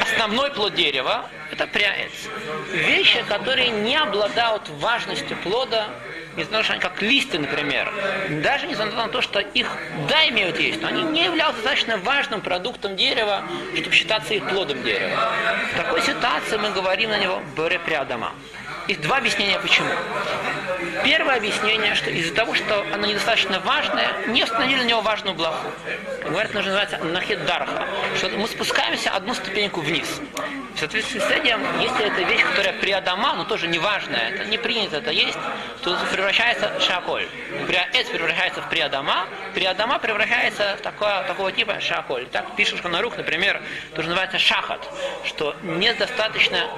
Основной 0.00 0.50
плод 0.50 0.74
дерева– 0.74 1.28
это 1.52 1.66
пряец. 1.66 2.10
Вещи, 2.72 3.22
которые 3.28 3.68
не 3.68 3.96
обладают 3.96 4.68
важностью 4.68 5.36
плода, 5.38 5.88
несмотря 6.36 6.74
на 6.74 6.80
как 6.80 7.00
листы, 7.02 7.38
например, 7.38 7.92
даже 8.42 8.66
несмотря 8.66 8.96
на 8.96 9.08
то, 9.08 9.20
что 9.20 9.38
их 9.38 9.68
да 10.08 10.28
имеют 10.28 10.58
есть, 10.58 10.80
но 10.82 10.88
они 10.88 11.02
не 11.02 11.24
являются 11.24 11.62
достаточно 11.62 11.98
важным 11.98 12.40
продуктом 12.40 12.96
дерева, 12.96 13.44
чтобы 13.74 13.94
считаться 13.94 14.34
их 14.34 14.48
плодом 14.48 14.82
дерева. 14.82 15.32
В 15.72 15.76
такой 15.76 16.02
ситуации 16.02 16.56
мы 16.56 16.70
говорим 16.70 17.10
на 17.10 17.18
него 17.18 17.42
«бере 17.56 17.78
прядама». 17.78 18.32
Есть 18.88 19.00
два 19.00 19.18
объяснения 19.18 19.58
почему. 19.60 19.88
Первое 21.04 21.36
объяснение, 21.36 21.94
что 21.94 22.10
из-за 22.10 22.34
того, 22.34 22.54
что 22.54 22.84
оно 22.92 23.06
недостаточно 23.06 23.60
важное, 23.60 24.08
не 24.28 24.42
установили 24.42 24.82
на 24.82 24.86
него 24.86 25.00
важную 25.00 25.34
блоху. 25.34 25.66
Говорят, 26.24 26.54
нужно 26.54 26.72
называется 26.72 26.98
нахидарха, 26.98 27.86
что 28.16 28.28
мы 28.30 28.46
спускаемся 28.46 29.10
одну 29.10 29.34
ступеньку 29.34 29.80
вниз. 29.80 30.20
В 30.74 30.78
соответствии 30.78 31.20
с 31.20 31.30
этим, 31.30 31.60
если 31.80 32.06
это 32.06 32.22
вещь, 32.22 32.42
которая 32.42 32.72
приадама, 32.74 33.34
но 33.34 33.44
тоже 33.44 33.68
не 33.68 33.78
важная, 33.78 34.30
это 34.30 34.44
не 34.46 34.58
принято, 34.58 34.96
это 34.96 35.10
есть, 35.10 35.38
то 35.82 35.96
превращается 36.12 36.72
в 36.78 36.82
шаколь. 36.82 37.26
Приаэц 37.66 38.08
превращается 38.08 38.62
в 38.62 38.68
приадама, 38.68 39.26
приадама 39.54 39.98
превращается 39.98 40.76
в 40.78 40.82
такое, 40.82 41.22
такого 41.24 41.52
типа 41.52 41.80
шаколь. 41.80 42.26
Так 42.32 42.56
пишешь 42.56 42.82
на 42.82 43.00
рук, 43.02 43.16
например, 43.16 43.60
тоже 43.94 44.08
называется 44.08 44.38
шахат, 44.38 44.88
что 45.24 45.54
недостаточно 45.62 46.68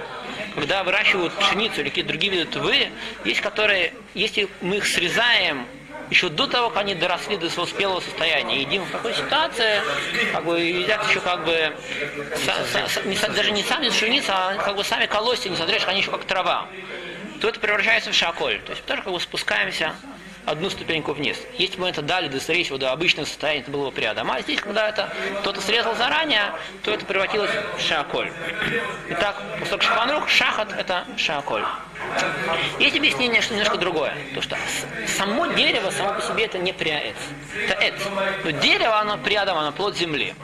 когда 0.54 0.84
выращивают 0.84 1.32
пшеницу 1.34 1.80
или 1.80 1.88
какие-то 1.94 2.08
другие 2.08 2.32
виды 2.32 2.44
тувы, 2.50 2.90
есть 3.24 3.40
которые, 3.40 3.94
если 4.14 4.48
мы 4.60 4.78
их 4.78 4.86
срезаем 4.86 5.64
еще 6.10 6.28
до 6.28 6.46
того, 6.48 6.68
как 6.70 6.78
они 6.82 6.94
доросли 6.96 7.36
до 7.36 7.48
своего 7.48 7.66
спелого 7.66 8.00
состояния, 8.00 8.60
едим 8.60 8.82
в 8.84 8.90
такой 8.90 9.14
ситуации, 9.14 9.80
как 10.32 10.44
бы 10.44 10.60
едят 10.60 11.08
еще 11.08 11.20
как 11.20 11.44
бы 11.44 11.72
са- 12.44 12.88
са- 12.88 13.06
не 13.06 13.16
даже 13.34 13.52
не 13.52 13.62
сами 13.62 13.88
пшеница, 13.88 14.32
а 14.34 14.54
как 14.56 14.74
бы 14.76 14.82
сами 14.84 15.06
колосья, 15.06 15.48
не 15.50 15.56
смотришь, 15.56 15.84
они 15.86 16.00
еще 16.00 16.10
как 16.10 16.24
трава, 16.24 16.66
то 17.40 17.48
это 17.48 17.60
превращается 17.60 18.10
в 18.10 18.14
шаколь. 18.14 18.60
То 18.66 18.72
есть 18.72 18.84
тоже 18.84 19.02
как 19.02 19.12
бы 19.12 19.20
спускаемся 19.20 19.94
одну 20.46 20.70
ступеньку 20.70 21.12
вниз. 21.12 21.38
Мы 21.78 21.88
это 21.88 22.02
дали 22.02 22.28
до 22.28 22.38
встречи 22.38 22.74
до 22.76 22.92
обычного 22.92 23.26
состояния, 23.26 23.60
это 23.60 23.70
было 23.70 23.86
бы 23.86 23.92
приадом. 23.92 24.30
А 24.30 24.40
здесь, 24.40 24.60
когда 24.60 24.88
это 24.88 25.12
кто-то 25.40 25.60
срезал 25.60 25.94
заранее, 25.96 26.52
то 26.82 26.90
это 26.92 27.04
превратилось 27.04 27.50
в 27.76 27.80
шаколь. 27.80 28.30
Итак, 29.10 29.40
кусок 29.60 29.82
шпанрух, 29.82 30.28
шахат– 30.28 30.72
это 30.78 31.04
шаколь. 31.16 31.64
Есть 32.78 32.96
объяснение, 32.96 33.40
что 33.40 33.54
немножко 33.54 33.78
другое. 33.78 34.14
То, 34.34 34.42
что 34.42 34.56
само 35.06 35.46
дерево, 35.46 35.90
само 35.90 36.14
по 36.14 36.22
себе, 36.22 36.44
это 36.44 36.58
не 36.58 36.72
приаэц. 36.72 37.16
Это 37.68 37.74
эц. 37.84 37.94
Но 38.44 38.50
дерево, 38.50 38.98
оно 38.98 39.18
приадом, 39.18 39.58
оно 39.58 39.72
плод 39.72 39.96
земли. 39.96 40.34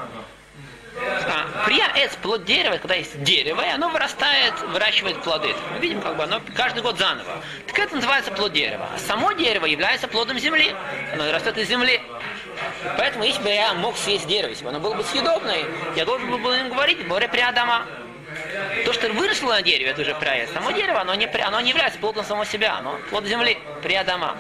А, 1.03 1.65
приаэц, 1.65 2.17
плод 2.17 2.45
дерева, 2.45 2.77
когда 2.77 2.95
есть 2.95 3.23
дерево, 3.23 3.63
и 3.63 3.69
оно 3.69 3.89
вырастает, 3.89 4.55
выращивает 4.69 5.23
плоды. 5.23 5.55
Мы 5.73 5.79
видим, 5.79 6.01
как 6.01 6.17
бы 6.17 6.25
оно 6.25 6.41
каждый 6.55 6.83
год 6.83 6.99
заново. 6.99 7.43
Так 7.67 7.79
это 7.79 7.95
называется 7.95 8.31
плод 8.33 8.53
дерева. 8.53 8.89
А 8.95 8.99
само 8.99 9.33
дерево 9.33 9.67
является 9.67 10.09
плодом 10.09 10.39
земли. 10.39 10.75
Оно 11.13 11.31
растет 11.33 11.57
из 11.57 11.69
земли. 11.69 12.01
Поэтому, 12.97 13.25
если 13.25 13.43
бы 13.43 13.49
я 13.49 13.73
мог 13.75 13.97
съесть 13.97 14.27
дерево, 14.27 14.51
если 14.51 14.65
бы 14.65 14.71
оно 14.71 14.81
было 14.81 14.95
бы 14.95 15.05
съедобное, 15.05 15.65
я 15.97 16.05
должен 16.05 16.31
был 16.31 16.39
бы 16.39 16.55
им 16.57 16.69
говорить, 16.69 17.07
боре 17.07 17.29
приадама. 17.29 17.87
То, 18.85 18.93
что 18.93 19.09
выросло 19.09 19.55
на 19.55 19.63
дереве, 19.63 19.91
это 19.91 20.03
уже 20.03 20.15
приаэц. 20.15 20.51
Само 20.53 20.71
дерево, 20.71 21.01
оно 21.01 21.15
не, 21.15 21.27
оно 21.27 21.61
не 21.61 21.71
является 21.71 21.99
плодом 21.99 22.25
самого 22.25 22.47
себя, 22.47 22.77
оно 22.77 22.97
плод 23.11 23.25
земли, 23.25 23.59
приадама. 23.83 24.37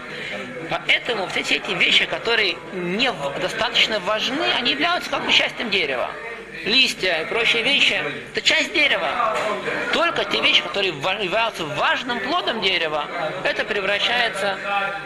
Поэтому 0.70 1.27
все 1.29 1.40
эти 1.40 1.73
вещи, 1.73 2.05
которые 2.05 2.57
не 2.73 3.11
достаточно 3.40 3.99
важны, 4.01 4.44
они 4.57 4.73
являются 4.73 5.11
как 5.11 5.25
бы 5.25 5.33
частью 5.33 5.68
дерева 5.70 6.11
листья 6.64 7.23
и 7.23 7.25
прочие 7.27 7.62
вещи, 7.62 8.01
это 8.33 8.42
часть 8.42 8.73
дерева. 8.73 9.37
Только 9.92 10.25
те 10.25 10.40
вещи, 10.40 10.62
которые 10.62 10.92
являются 10.92 11.64
важным 11.64 12.20
плодом 12.20 12.61
дерева, 12.61 13.07
это 13.44 13.64
превращается 13.64 14.59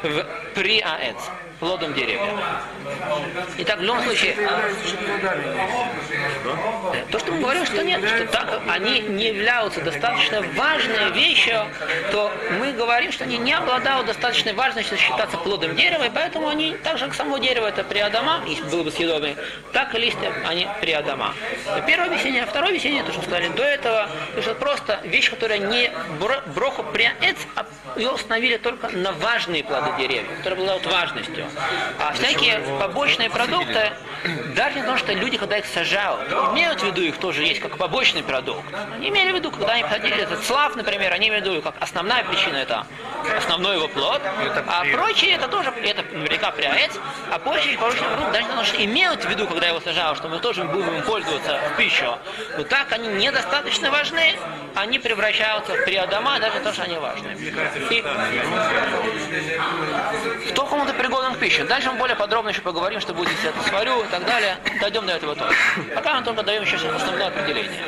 в 0.03 0.27
приаэц. 0.55 1.17
Плодом 1.61 1.95
деревья. 1.95 2.21
Итак, 3.59 3.79
в 3.79 3.83
любом 3.83 4.03
случае, 4.05 4.37
то, 7.11 7.19
что 7.19 7.33
мы 7.33 7.41
говорим, 7.41 7.67
что 7.67 7.83
нет, 7.83 8.01
что 8.07 8.27
так 8.27 8.61
они 8.69 9.01
не 9.01 9.29
являются 9.29 9.81
достаточно 9.81 10.43
важной 10.57 11.11
вещью, 11.13 11.67
то 12.13 12.33
мы 12.59 12.73
говорим, 12.73 13.13
что 13.13 13.25
они 13.25 13.39
не 13.39 13.53
обладают 13.53 14.07
достаточной 14.07 14.53
важностью 14.53 14.99
считаться 14.99 15.37
плодом 15.39 15.75
дерева, 15.77 16.05
и 16.05 16.11
поэтому 16.11 16.49
они, 16.49 16.77
так 16.83 16.99
же 16.99 17.07
как 17.07 17.15
само 17.15 17.39
дерево, 17.39 17.67
это 17.67 17.85
приадама, 17.85 18.43
если 18.47 18.65
было 18.65 18.83
бы 18.83 18.91
съедобное, 18.91 19.37
так 19.73 19.95
и 19.95 19.99
листья, 19.99 20.33
они 20.47 20.69
приадама. 20.81 21.35
Первое 21.87 22.09
объяснение. 22.09 22.45
Второе 22.47 22.71
объяснение, 22.71 23.03
то, 23.03 23.13
что 23.13 23.23
сказали 23.23 23.49
до 23.49 23.63
этого, 23.63 24.09
то, 24.35 24.43
что 24.43 24.55
просто 24.55 25.01
вещь, 25.05 25.31
которая 25.31 25.59
не 25.59 25.91
бро- 26.21 26.43
броху 26.55 26.83
приаэц, 26.83 27.37
а 27.55 27.67
ее 27.97 28.11
установили 28.11 28.57
только 28.57 28.89
на 28.89 29.13
важные 29.13 29.65
плоды 29.65 29.91
деревьев, 29.99 30.27
которые 30.39 30.61
обладают 30.61 30.87
важностью. 30.87 31.44
А 31.99 32.13
всякие 32.13 32.61
побочные 32.79 33.31
продукты, 33.31 33.93
даже 34.55 34.77
не 34.77 34.81
потому, 34.81 34.99
что 34.99 35.13
люди, 35.13 35.37
когда 35.37 35.59
их 35.59 35.67
сажают, 35.67 36.31
имеют 36.53 36.81
в 36.81 36.87
виду 36.87 37.03
их 37.03 37.19
тоже 37.19 37.43
есть 37.45 37.61
как 37.61 37.77
побочный 37.77 38.23
продукт. 38.23 38.65
Они 38.95 39.09
имели 39.09 39.33
в 39.33 39.37
виду, 39.37 39.51
когда 39.51 39.75
они 39.75 39.83
посадили 39.83 40.23
этот 40.23 40.45
слав, 40.45 40.77
например, 40.77 41.13
они 41.13 41.29
имели 41.29 41.41
в 41.41 41.45
виду 41.45 41.63
как 41.63 41.75
основная 41.81 42.25
причина 42.25 42.57
это 42.57 42.87
основной 43.37 43.77
его 43.77 43.89
плод, 43.89 44.21
а 44.67 44.85
прочие 44.93 45.33
это 45.33 45.49
тоже, 45.49 45.73
это 45.83 46.03
наверняка 46.13 46.51
приорец, 46.51 46.93
а 47.31 47.39
прочие 47.39 47.77
побочные 47.79 48.09
продукты, 48.09 48.33
даже 48.33 48.43
не 48.43 48.49
потому, 48.49 48.67
что 48.67 48.85
имеют 48.85 49.25
в 49.25 49.29
виду, 49.29 49.47
когда 49.47 49.69
его 49.69 49.81
сажают, 49.81 50.19
что 50.19 50.29
мы 50.29 50.39
тоже 50.39 50.65
будем 50.65 50.95
им 50.95 51.03
пользоваться 51.03 51.59
в 51.73 51.77
пищу, 51.77 52.19
но 52.57 52.65
так 52.65 52.93
они 52.93 53.09
недостаточно 53.09 53.91
важны, 53.91 54.35
они 54.75 54.99
превращаются 54.99 55.75
в 55.75 55.85
приадома, 55.85 56.39
даже 56.41 56.61
то, 56.61 56.73
что 56.73 56.83
они 56.83 56.97
важны. 56.97 57.37
И 57.91 58.03
в 60.51 60.55
том 60.55 60.83
это 60.83 60.93
пригоден 60.95 61.34
к 61.35 61.39
пище. 61.39 61.65
Дальше 61.65 61.91
мы 61.91 61.99
более 61.99 62.17
подробно 62.17 62.51
еще 62.51 62.63
поговорим, 62.63 63.01
что 63.01 63.15
будет, 63.15 63.31
если 63.31 63.51
это 63.51 63.63
сварю 63.69 64.03
и 64.03 64.07
так 64.09 64.25
далее. 64.25 64.57
Дойдем 64.81 65.07
до 65.07 65.13
этого 65.13 65.35
тоже. 65.35 65.55
Пока 65.95 66.15
мы 66.15 66.25
только 66.25 66.43
даем 66.43 66.65
сейчас 66.65 66.85
основное 66.85 67.29
определение. 67.29 67.83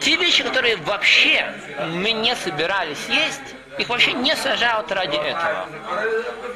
Те 0.00 0.16
вещи, 0.16 0.42
которые 0.42 0.76
вообще 0.76 1.52
мы 1.94 2.12
не 2.12 2.34
собирались 2.36 3.06
есть, 3.08 3.54
их 3.78 3.88
вообще 3.88 4.12
не 4.12 4.34
сажают 4.36 4.90
ради 4.92 5.16
этого. 5.16 5.66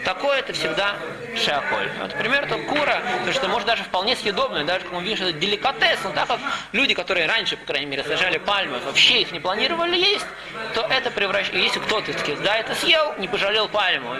Такое 0.05 0.39
это 0.39 0.53
всегда 0.53 0.97
шиаколь. 1.37 1.91
Вот, 2.01 2.13
например, 2.13 2.45
это 2.45 2.57
кура, 2.59 3.03
то 3.25 3.33
что 3.33 3.49
может 3.49 3.67
даже 3.67 3.83
вполне 3.85 4.17
съедобное, 4.17 4.65
даже 4.65 4.85
как 4.85 4.93
мы 4.93 5.03
видим, 5.03 5.17
что 5.17 5.29
это 5.29 5.39
деликатес, 5.39 5.99
но 6.05 6.11
так 6.11 6.29
как 6.29 6.41
люди, 6.73 6.95
которые 6.95 7.27
раньше, 7.27 7.57
по 7.57 7.67
крайней 7.67 7.87
мере, 7.87 8.05
сажали 8.05 8.39
пальмы, 8.39 8.79
вообще 8.81 9.23
их 9.23 9.33
не 9.33 9.41
планировали 9.41 9.97
есть, 9.97 10.27
то 10.75 10.83
это 10.83 11.11
превращается, 11.11 11.59
если 11.59 11.79
кто-то 11.81 12.13
таки, 12.13 12.37
да, 12.37 12.57
это 12.57 12.75
съел, 12.75 13.15
не 13.19 13.29
пожалел 13.29 13.69
пальму, 13.69 14.17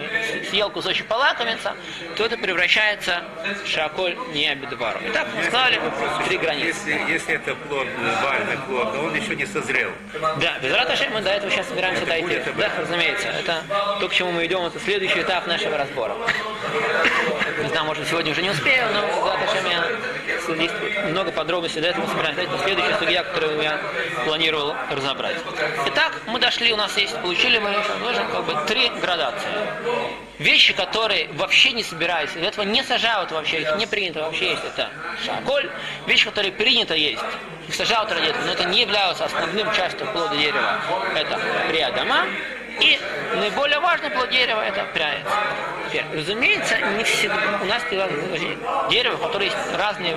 съел 0.51 0.71
кусочек 0.71 1.07
полакомиться, 1.07 1.75
то 2.17 2.25
это 2.25 2.37
превращается 2.37 3.25
в 3.65 3.67
шиаколь 3.67 4.17
не 4.33 4.49
обидвару. 4.49 4.99
Итак, 5.07 5.29
мы 5.35 5.45
сказали 5.45 5.81
три 6.27 6.39
границы. 6.39 6.67
Если, 6.67 7.13
если 7.13 7.35
это 7.35 7.55
плод, 7.55 7.87
бальный 8.23 8.59
плод, 8.67 8.95
но 8.95 9.05
он 9.05 9.15
еще 9.15 9.37
не 9.37 9.47
созрел. 9.47 9.91
Да, 10.41 10.59
без 10.63 10.73
раташи 10.73 11.09
мы 11.11 11.21
до 11.21 11.31
этого 11.31 11.51
сейчас 11.51 11.69
собираемся 11.69 12.05
дойти. 12.07 12.41
Да, 12.57 12.71
разумеется, 12.87 13.29
это 13.29 13.63
то, 14.01 14.09
к 14.09 14.13
чему 14.13 14.33
мы 14.33 14.47
идем, 14.47 14.65
это 14.65 14.79
следующий 14.81 15.21
этап 15.21 15.47
нашего 15.47 15.77
разбора. 15.77 16.15
Не 17.63 17.69
знаю, 17.69 17.87
может, 17.87 18.09
сегодня 18.09 18.33
уже 18.33 18.43
не 18.43 18.51
успею, 18.51 18.85
но 18.93 19.31
раташем 19.31 19.71
я 19.71 19.85
есть 20.55 20.75
много 21.11 21.33
подробностей 21.33 21.81
до 21.81 21.89
этого 21.89 22.05
мы 22.05 22.11
собираемся. 22.11 22.43
Это 22.43 22.59
следующая 22.63 22.97
судья, 22.99 23.25
которую 23.25 23.61
я 23.63 23.81
планировал 24.25 24.75
разобрать. 24.91 25.37
Итак, 25.87 26.13
мы 26.27 26.39
дошли, 26.39 26.73
у 26.73 26.77
нас 26.77 26.97
есть, 26.97 27.17
получили 27.21 27.59
мы 27.59 27.71
нужно 28.01 28.25
как 28.31 28.45
бы 28.45 28.55
три 28.67 28.89
градации. 29.01 29.49
Вещи, 30.39 30.75
которые 30.75 31.29
вообще 31.33 31.73
не 31.73 31.83
собираются, 31.83 32.39
из 32.39 32.45
этого 32.45 32.65
не 32.65 32.83
сажают 32.83 33.33
вообще, 33.33 33.63
их 33.63 33.77
не 33.77 33.87
принято 33.87 34.21
вообще 34.21 34.51
есть, 34.51 34.63
это 34.65 34.91
шаколь. 35.25 35.71
Вещи, 36.07 36.27
которые 36.27 36.53
принято 36.53 36.95
есть, 36.95 37.23
их 37.67 37.75
сажают 37.75 38.13
ради 38.13 38.27
этого, 38.27 38.45
но 38.45 38.53
это 38.53 38.65
не 38.65 38.83
являются 38.83 39.25
основным 39.25 39.73
частью 39.73 40.07
плода 40.13 40.37
дерева. 40.37 40.81
Это 41.15 41.41
приадама. 41.71 42.27
И 42.81 42.99
наиболее 43.35 43.81
важный 43.81 44.11
плод 44.11 44.31
дерева 44.31 44.61
это 44.61 44.85
пряец. 44.93 45.25
Теперь, 45.89 46.05
разумеется, 46.13 46.77
не 46.99 47.05
всегда 47.05 47.59
у 47.63 47.65
нас 47.65 47.83
дерево, 48.91 49.17
в 49.17 49.23
которое 49.23 49.47
есть 49.47 49.57
разные 49.79 50.17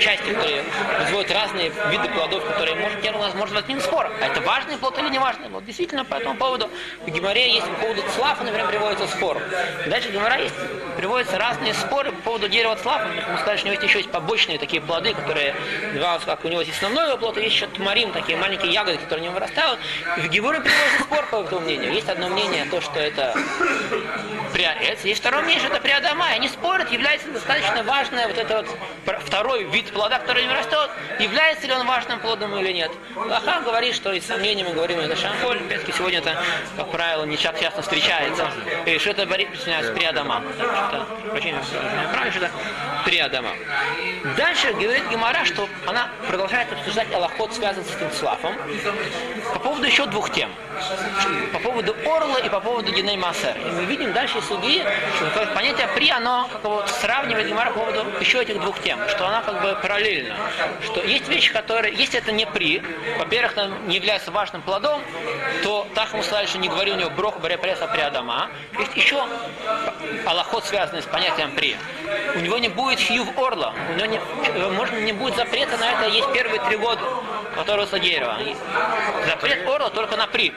части, 0.00 0.30
которые 0.32 0.64
производят 0.96 1.32
разные 1.32 1.72
виды 1.90 2.08
плодов, 2.08 2.44
которые 2.44 2.76
может, 2.76 3.04
у 3.04 3.18
нас 3.18 3.34
может 3.34 3.54
возникнуть 3.54 3.84
спор. 3.84 4.10
А 4.20 4.26
это 4.26 4.40
важный 4.42 4.76
плод 4.76 4.98
или 4.98 5.08
не 5.08 5.18
важный 5.18 5.48
плод? 5.48 5.64
Действительно, 5.64 6.04
по 6.04 6.16
этому 6.16 6.36
поводу 6.36 6.68
в 7.06 7.10
Гимаре 7.10 7.54
есть 7.54 7.66
по 7.66 7.74
поводу 7.74 8.02
слафа, 8.14 8.44
например, 8.44 8.68
приводится 8.68 9.06
спор. 9.06 9.40
Дальше 9.86 10.08
в 10.08 10.12
Гимаре 10.12 10.44
есть, 10.44 10.54
приводятся 10.96 11.38
разные 11.38 11.74
споры 11.74 12.12
по 12.12 12.22
поводу 12.22 12.48
дерева 12.48 12.76
слафа. 12.82 13.06
Мы 13.06 13.38
сказали, 13.38 13.56
что 13.56 13.68
у 13.68 13.70
него 13.70 13.80
есть 13.80 13.88
еще 13.88 13.98
есть 13.98 14.10
побочные 14.10 14.58
такие 14.58 14.82
плоды, 14.82 15.14
которые 15.14 15.54
называются, 15.92 16.26
как 16.26 16.44
у 16.44 16.48
него 16.48 16.60
есть 16.60 16.74
основной 16.74 17.16
плод, 17.18 17.36
а 17.36 17.40
есть 17.40 17.54
еще 17.54 17.66
тмарим, 17.68 18.12
такие 18.12 18.36
маленькие 18.36 18.72
ягоды, 18.72 18.98
которые 18.98 19.24
него 19.24 19.34
вырастают. 19.34 19.78
И 20.18 20.20
в 20.20 20.28
Гимаре 20.28 20.60
приводится 20.60 21.02
спор 21.02 21.26
по 21.30 21.36
этому 21.36 21.60
мнению. 21.60 21.93
Есть 21.94 22.08
одно 22.08 22.28
мнение, 22.28 22.64
то, 22.64 22.80
что 22.80 22.98
это 22.98 23.32
приорец, 24.52 25.04
есть 25.04 25.20
второе 25.20 25.42
мнение, 25.42 25.60
что 25.60 25.72
это 25.72 25.80
приадама. 25.80 26.26
Они 26.26 26.48
спорят, 26.48 26.90
является 26.90 27.30
достаточно 27.30 27.84
важное 27.84 28.26
вот 28.26 28.36
это 28.36 28.64
вот 29.06 29.18
второй 29.24 29.62
вид 29.64 29.92
плода, 29.92 30.18
который 30.18 30.44
не 30.44 30.52
растет, 30.52 30.90
является 31.20 31.68
ли 31.68 31.72
он 31.72 31.86
важным 31.86 32.18
плодом 32.18 32.56
или 32.56 32.72
нет. 32.72 32.90
Лаха 33.14 33.60
говорит, 33.60 33.94
что 33.94 34.12
и 34.12 34.20
сомнением 34.20 34.68
мы 34.68 34.74
говорим, 34.74 34.98
это 34.98 35.14
шамполь, 35.14 35.58
опять-таки 35.58 35.92
сегодня 35.92 36.18
это, 36.18 36.36
как 36.76 36.90
правило, 36.90 37.24
не 37.24 37.38
часто, 37.38 37.60
часто 37.60 37.82
встречается. 37.82 38.50
И 38.86 38.98
что 38.98 39.10
это 39.10 39.26
приадама. 39.26 40.42
Что 40.56 41.06
правильно, 41.32 41.62
что 42.32 42.44
это 42.44 42.50
приадама. 43.04 43.50
Дальше 44.36 44.72
говорит 44.72 45.08
Гемора, 45.10 45.44
что 45.44 45.68
она 45.86 46.08
продолжает 46.26 46.72
обсуждать 46.72 47.12
Аллахот, 47.14 47.52
связанный 47.54 47.86
с 47.86 47.94
этим 47.94 48.10
слафом, 48.12 48.54
по 49.52 49.60
поводу 49.60 49.86
еще 49.86 50.06
двух 50.06 50.32
тем. 50.32 50.50
По 51.52 51.58
поводу 51.58 51.83
орла 51.92 52.38
и 52.38 52.48
по 52.48 52.60
поводу 52.60 52.92
Диней 52.92 53.16
Масер. 53.16 53.56
И 53.56 53.70
мы 53.70 53.84
видим 53.84 54.12
дальше 54.12 54.40
судьи, 54.42 54.84
что 55.16 55.46
понятие 55.54 55.88
при, 55.94 56.10
оно 56.10 56.48
как 56.50 56.62
бы 56.62 56.68
вот 56.70 56.88
сравнивает 56.88 57.48
Гемора 57.48 57.70
по 57.70 57.80
поводу 57.80 58.04
еще 58.20 58.42
этих 58.42 58.60
двух 58.60 58.80
тем, 58.80 58.98
что 59.08 59.26
она 59.26 59.42
как 59.42 59.60
бы 59.62 59.78
параллельна. 59.80 60.36
Что 60.82 61.02
есть 61.02 61.28
вещи, 61.28 61.52
которые, 61.52 61.94
если 61.94 62.18
это 62.18 62.32
не 62.32 62.46
при, 62.46 62.82
во-первых, 63.18 63.56
не 63.86 63.96
является 63.96 64.30
важным 64.30 64.62
плодом, 64.62 65.02
то 65.62 65.86
так 65.94 66.12
ему 66.12 66.22
сказали, 66.22 66.46
что 66.46 66.58
не 66.58 66.68
говори 66.68 66.92
у 66.92 66.96
него 66.96 67.10
брох 67.10 67.38
баре 67.38 67.58
преса 67.58 67.86
при 67.86 68.00
Адама. 68.00 68.50
Есть 68.78 68.96
еще 68.96 69.24
аллахот, 70.26 70.64
связанный 70.64 71.02
с 71.02 71.06
понятием 71.06 71.54
при. 71.54 71.76
У 72.34 72.40
него 72.40 72.58
не 72.58 72.68
будет 72.68 73.00
хьюв 73.00 73.28
орла, 73.38 73.74
у 73.90 73.94
него 73.94 74.06
не, 74.06 74.20
можно, 74.70 74.96
не 74.98 75.12
будет 75.12 75.36
запрета 75.36 75.76
на 75.78 75.92
это, 75.92 76.08
есть 76.08 76.32
первые 76.32 76.60
три 76.62 76.76
года, 76.76 77.02
которые 77.54 77.86
с 77.86 77.98
дерева. 77.98 78.38
Запрет 79.26 79.66
орла 79.66 79.90
только 79.90 80.16
на 80.16 80.26
при. 80.26 80.52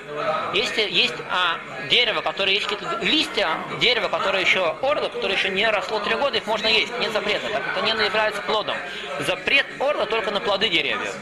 Если 0.54 0.82
есть 0.90 1.14
а, 1.30 1.58
дерево, 1.90 2.22
которое 2.22 2.54
есть 2.54 2.68
какие-то 2.68 2.98
листья, 3.02 3.50
дерево, 3.80 4.08
которое 4.08 4.42
еще 4.42 4.76
орла, 4.82 5.10
которое 5.10 5.36
еще 5.36 5.50
не 5.50 5.68
росло 5.70 6.00
три 6.00 6.16
года, 6.16 6.38
их 6.38 6.46
можно 6.46 6.68
есть, 6.68 6.98
нет 7.00 7.12
запрета, 7.12 7.50
так 7.50 7.64
это 7.76 7.82
не 7.86 7.92
является 8.06 8.42
плодом. 8.42 8.78
Запрет 9.20 9.66
орла 9.80 10.06
только 10.06 10.32
на 10.32 10.40
плоды 10.40 10.70
деревьев. 10.70 11.16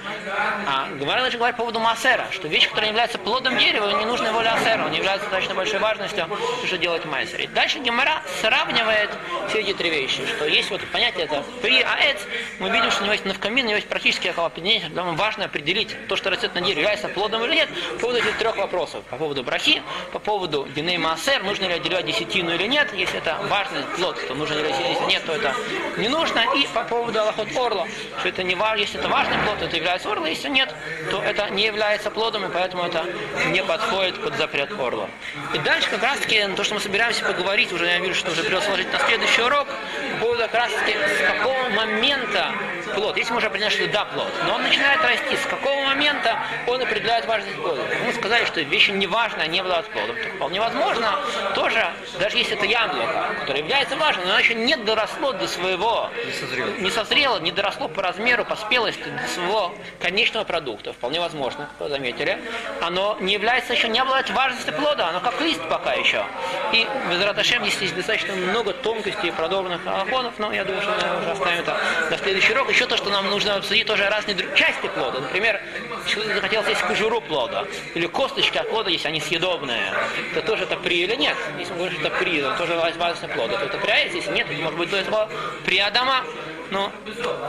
А 0.67 0.88
говоря 0.93 1.21
дальше 1.21 1.38
говорит 1.38 1.55
по 1.55 1.63
поводу 1.63 1.79
массера, 1.79 2.27
что 2.31 2.47
вещь, 2.47 2.67
которая 2.67 2.89
является 2.89 3.17
плодом 3.17 3.57
дерева, 3.57 3.89
не 3.97 4.05
нужна 4.05 4.31
воля 4.31 4.53
асера, 4.53 4.85
он 4.85 4.91
является 4.91 5.25
достаточно 5.25 5.55
большой 5.55 5.79
важностью, 5.79 6.27
что 6.65 6.77
делать 6.77 7.05
массер. 7.05 7.47
Дальше 7.49 7.79
Гемора 7.79 8.21
сравнивает 8.41 9.11
все 9.49 9.59
эти 9.59 9.73
три 9.73 9.89
вещи, 9.89 10.25
что 10.25 10.45
есть 10.45 10.69
вот 10.69 10.81
понятие 10.91 11.25
это 11.25 11.43
при 11.61 11.81
аэц, 11.81 12.21
мы 12.59 12.69
видим, 12.69 12.91
что 12.91 13.01
у 13.01 13.03
него 13.05 13.13
есть 13.13 13.25
навкамин, 13.25 13.65
у 13.65 13.67
него 13.69 13.75
есть 13.75 13.88
практически 13.88 14.27
определение, 14.35 14.88
что 14.88 14.95
нам 14.95 15.15
важно 15.15 15.45
определить 15.65 15.95
то, 16.08 16.15
что 16.15 16.30
растет 16.30 16.54
на 16.54 16.62
дереве, 16.62 16.82
является 16.82 17.08
плодом 17.08 17.43
или 17.45 17.56
нет, 17.56 17.69
по 17.93 18.01
поводу 18.01 18.19
этих 18.19 18.38
трех 18.38 18.56
вопросов. 18.56 19.04
По 19.10 19.17
поводу 19.17 19.43
брахи, 19.43 19.82
по 20.13 20.19
поводу 20.19 20.67
диней 20.75 20.99
массер, 20.99 21.43
нужно 21.43 21.65
ли 21.65 21.73
отделять 21.73 22.06
десятину 22.06 22.54
или 22.54 22.67
нет, 22.67 22.93
если 22.93 23.17
это 23.17 23.39
важный 23.49 23.82
плод, 23.95 24.15
то 24.28 24.36
нужно 24.36 24.54
ли 24.54 24.69
если 24.69 25.06
нет, 25.06 25.23
то 25.25 25.34
это 25.34 25.56
не 25.97 26.08
нужно. 26.08 26.45
И 26.56 26.67
по 26.67 26.84
поводу 26.84 27.19
Аллахот 27.19 27.47
Орла, 27.58 27.88
что 28.19 28.30
это 28.30 28.43
не 28.43 28.54
важно, 28.54 28.82
если 28.82 28.99
это 28.99 29.10
важный 29.10 29.38
плод, 29.39 29.58
то 29.60 29.65
это 29.65 29.75
является 29.75 30.12
орла, 30.12 30.28
если 30.28 30.49
нет, 30.49 30.73
то 31.10 31.21
это 31.23 31.49
не 31.49 31.65
является 31.65 32.12
плодом, 32.12 32.45
и 32.45 32.49
поэтому 32.54 32.84
это 32.84 33.04
не 33.47 33.63
подходит 33.63 34.21
под 34.21 34.36
запрет 34.36 34.71
орла. 34.80 35.10
И 35.56 35.58
дальше 35.60 35.89
как 35.89 36.04
раз 36.04 36.19
таки 36.19 36.45
то, 36.56 36.63
что 36.63 36.75
мы 36.75 36.80
собираемся 36.80 37.25
поговорить, 37.25 37.73
уже 37.73 37.88
я 37.88 37.99
вижу, 37.99 38.13
что 38.13 38.32
уже 38.32 38.43
придется 38.43 38.67
сложить 38.67 38.93
на 38.93 38.99
следующий 38.99 39.41
урок, 39.41 39.67
по 40.13 40.25
поводу 40.25 40.43
как 40.43 40.54
раз 40.54 40.71
таки 40.73 40.93
с 40.93 41.28
какого 41.28 41.69
момента 41.69 42.54
плод. 42.95 43.17
Если 43.17 43.31
мы 43.31 43.38
уже 43.38 43.47
определяем, 43.47 43.71
что 43.73 43.88
да, 43.88 44.05
плод, 44.05 44.27
но 44.47 44.55
он 44.55 44.63
начинает 44.63 45.01
расти, 45.01 45.36
с 45.36 45.45
какого 45.45 45.81
момента 45.84 46.39
он 46.67 46.81
определяет 46.81 47.25
важность 47.25 47.55
плода? 47.62 47.81
Мы 48.05 48.13
сказали, 48.13 48.45
что 48.45 48.62
вещи 48.62 48.91
не 48.91 49.08
важны, 49.08 49.41
они 49.41 49.60
обладают 49.60 49.88
плодом. 49.89 50.15
Так 50.15 50.34
вполне 50.36 50.60
возможно, 50.60 51.19
тоже, 51.53 51.86
даже 52.19 52.38
если 52.38 52.55
это 52.55 52.65
яблоко, 52.65 53.36
которое 53.41 53.60
является 53.60 53.95
важным, 53.97 54.25
но 54.25 54.31
оно 54.31 54.39
еще 54.39 54.55
не 54.55 54.75
доросло 54.77 55.34
до 55.34 55.47
своего, 55.47 56.10
Не 56.25 56.31
созрело. 56.31 56.69
не 56.79 56.89
созрело, 56.91 57.39
не 57.39 57.51
доросло 57.51 57.88
по 57.88 58.01
размеру, 58.01 58.45
по 58.45 58.55
спелости 58.55 59.03
до 59.03 59.27
своего 59.27 59.73
конечного 60.01 60.43
продукта. 60.45 60.93
Вполне 60.93 61.19
возможно, 61.19 61.69
вы 61.79 61.89
заметили. 61.89 62.39
Оно 62.81 63.17
не 63.19 63.34
является 63.34 63.73
еще, 63.73 63.88
не 63.89 63.99
обладает 63.99 64.29
важностью 64.31 64.73
плода, 64.73 65.10
оно 65.10 65.19
как 65.19 65.39
лист 65.41 65.62
пока 65.69 65.93
еще. 65.93 66.23
И 66.71 66.88
в 67.10 67.13
Израташем 67.13 67.63
здесь 67.65 67.81
есть 67.81 67.95
достаточно 67.95 68.34
много 68.34 68.73
тонкостей 68.73 69.29
и 69.29 69.31
продолженных 69.31 69.86
алахонов, 69.86 70.34
но 70.39 70.51
я 70.53 70.63
думаю, 70.63 70.81
что 70.81 70.91
мы 70.91 71.19
уже 71.21 71.31
оставим 71.31 71.60
это 71.60 71.77
на 72.10 72.17
следующий 72.17 72.53
урок. 72.53 72.69
Еще 72.69 72.84
то, 72.87 72.97
что 72.97 73.09
нам 73.09 73.29
нужно 73.29 73.55
обсудить 73.55 73.87
тоже 73.87 74.07
разные 74.07 74.37
части 74.55 74.87
плода. 74.87 75.19
Например, 75.19 75.61
человек 76.07 76.35
захотел 76.35 76.63
съесть 76.63 76.81
кожуру 76.81 77.21
плода, 77.21 77.65
или 77.93 78.07
косточки 78.07 78.57
от 78.57 78.69
плода, 78.69 78.89
если 78.89 79.07
они 79.07 79.19
съедобные, 79.19 79.93
то 80.33 80.41
тоже 80.41 80.63
это 80.63 80.77
при 80.77 81.03
или 81.03 81.15
нет? 81.15 81.37
Если 81.59 81.73
мы 81.73 81.79
говорим, 81.79 81.99
что 81.99 82.07
это 82.07 82.17
при, 82.17 82.41
то 82.41 82.55
тоже 82.57 82.75
важность 82.75 83.33
плода, 83.33 83.57
то 83.57 83.65
это 83.65 83.77
при, 83.77 83.91
а 83.91 83.97
если 83.97 84.31
нет, 84.31 84.47
может 84.59 84.77
быть, 84.77 84.89
то 84.89 84.97
это 84.97 85.29
при 85.65 85.79
Адама, 85.79 86.23
но 86.71 86.91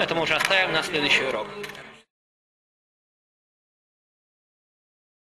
это 0.01 0.15
мы 0.15 0.23
уже 0.23 0.35
оставим 0.35 0.73
на 0.73 0.83
следующий 0.83 1.25
урок. 1.25 1.47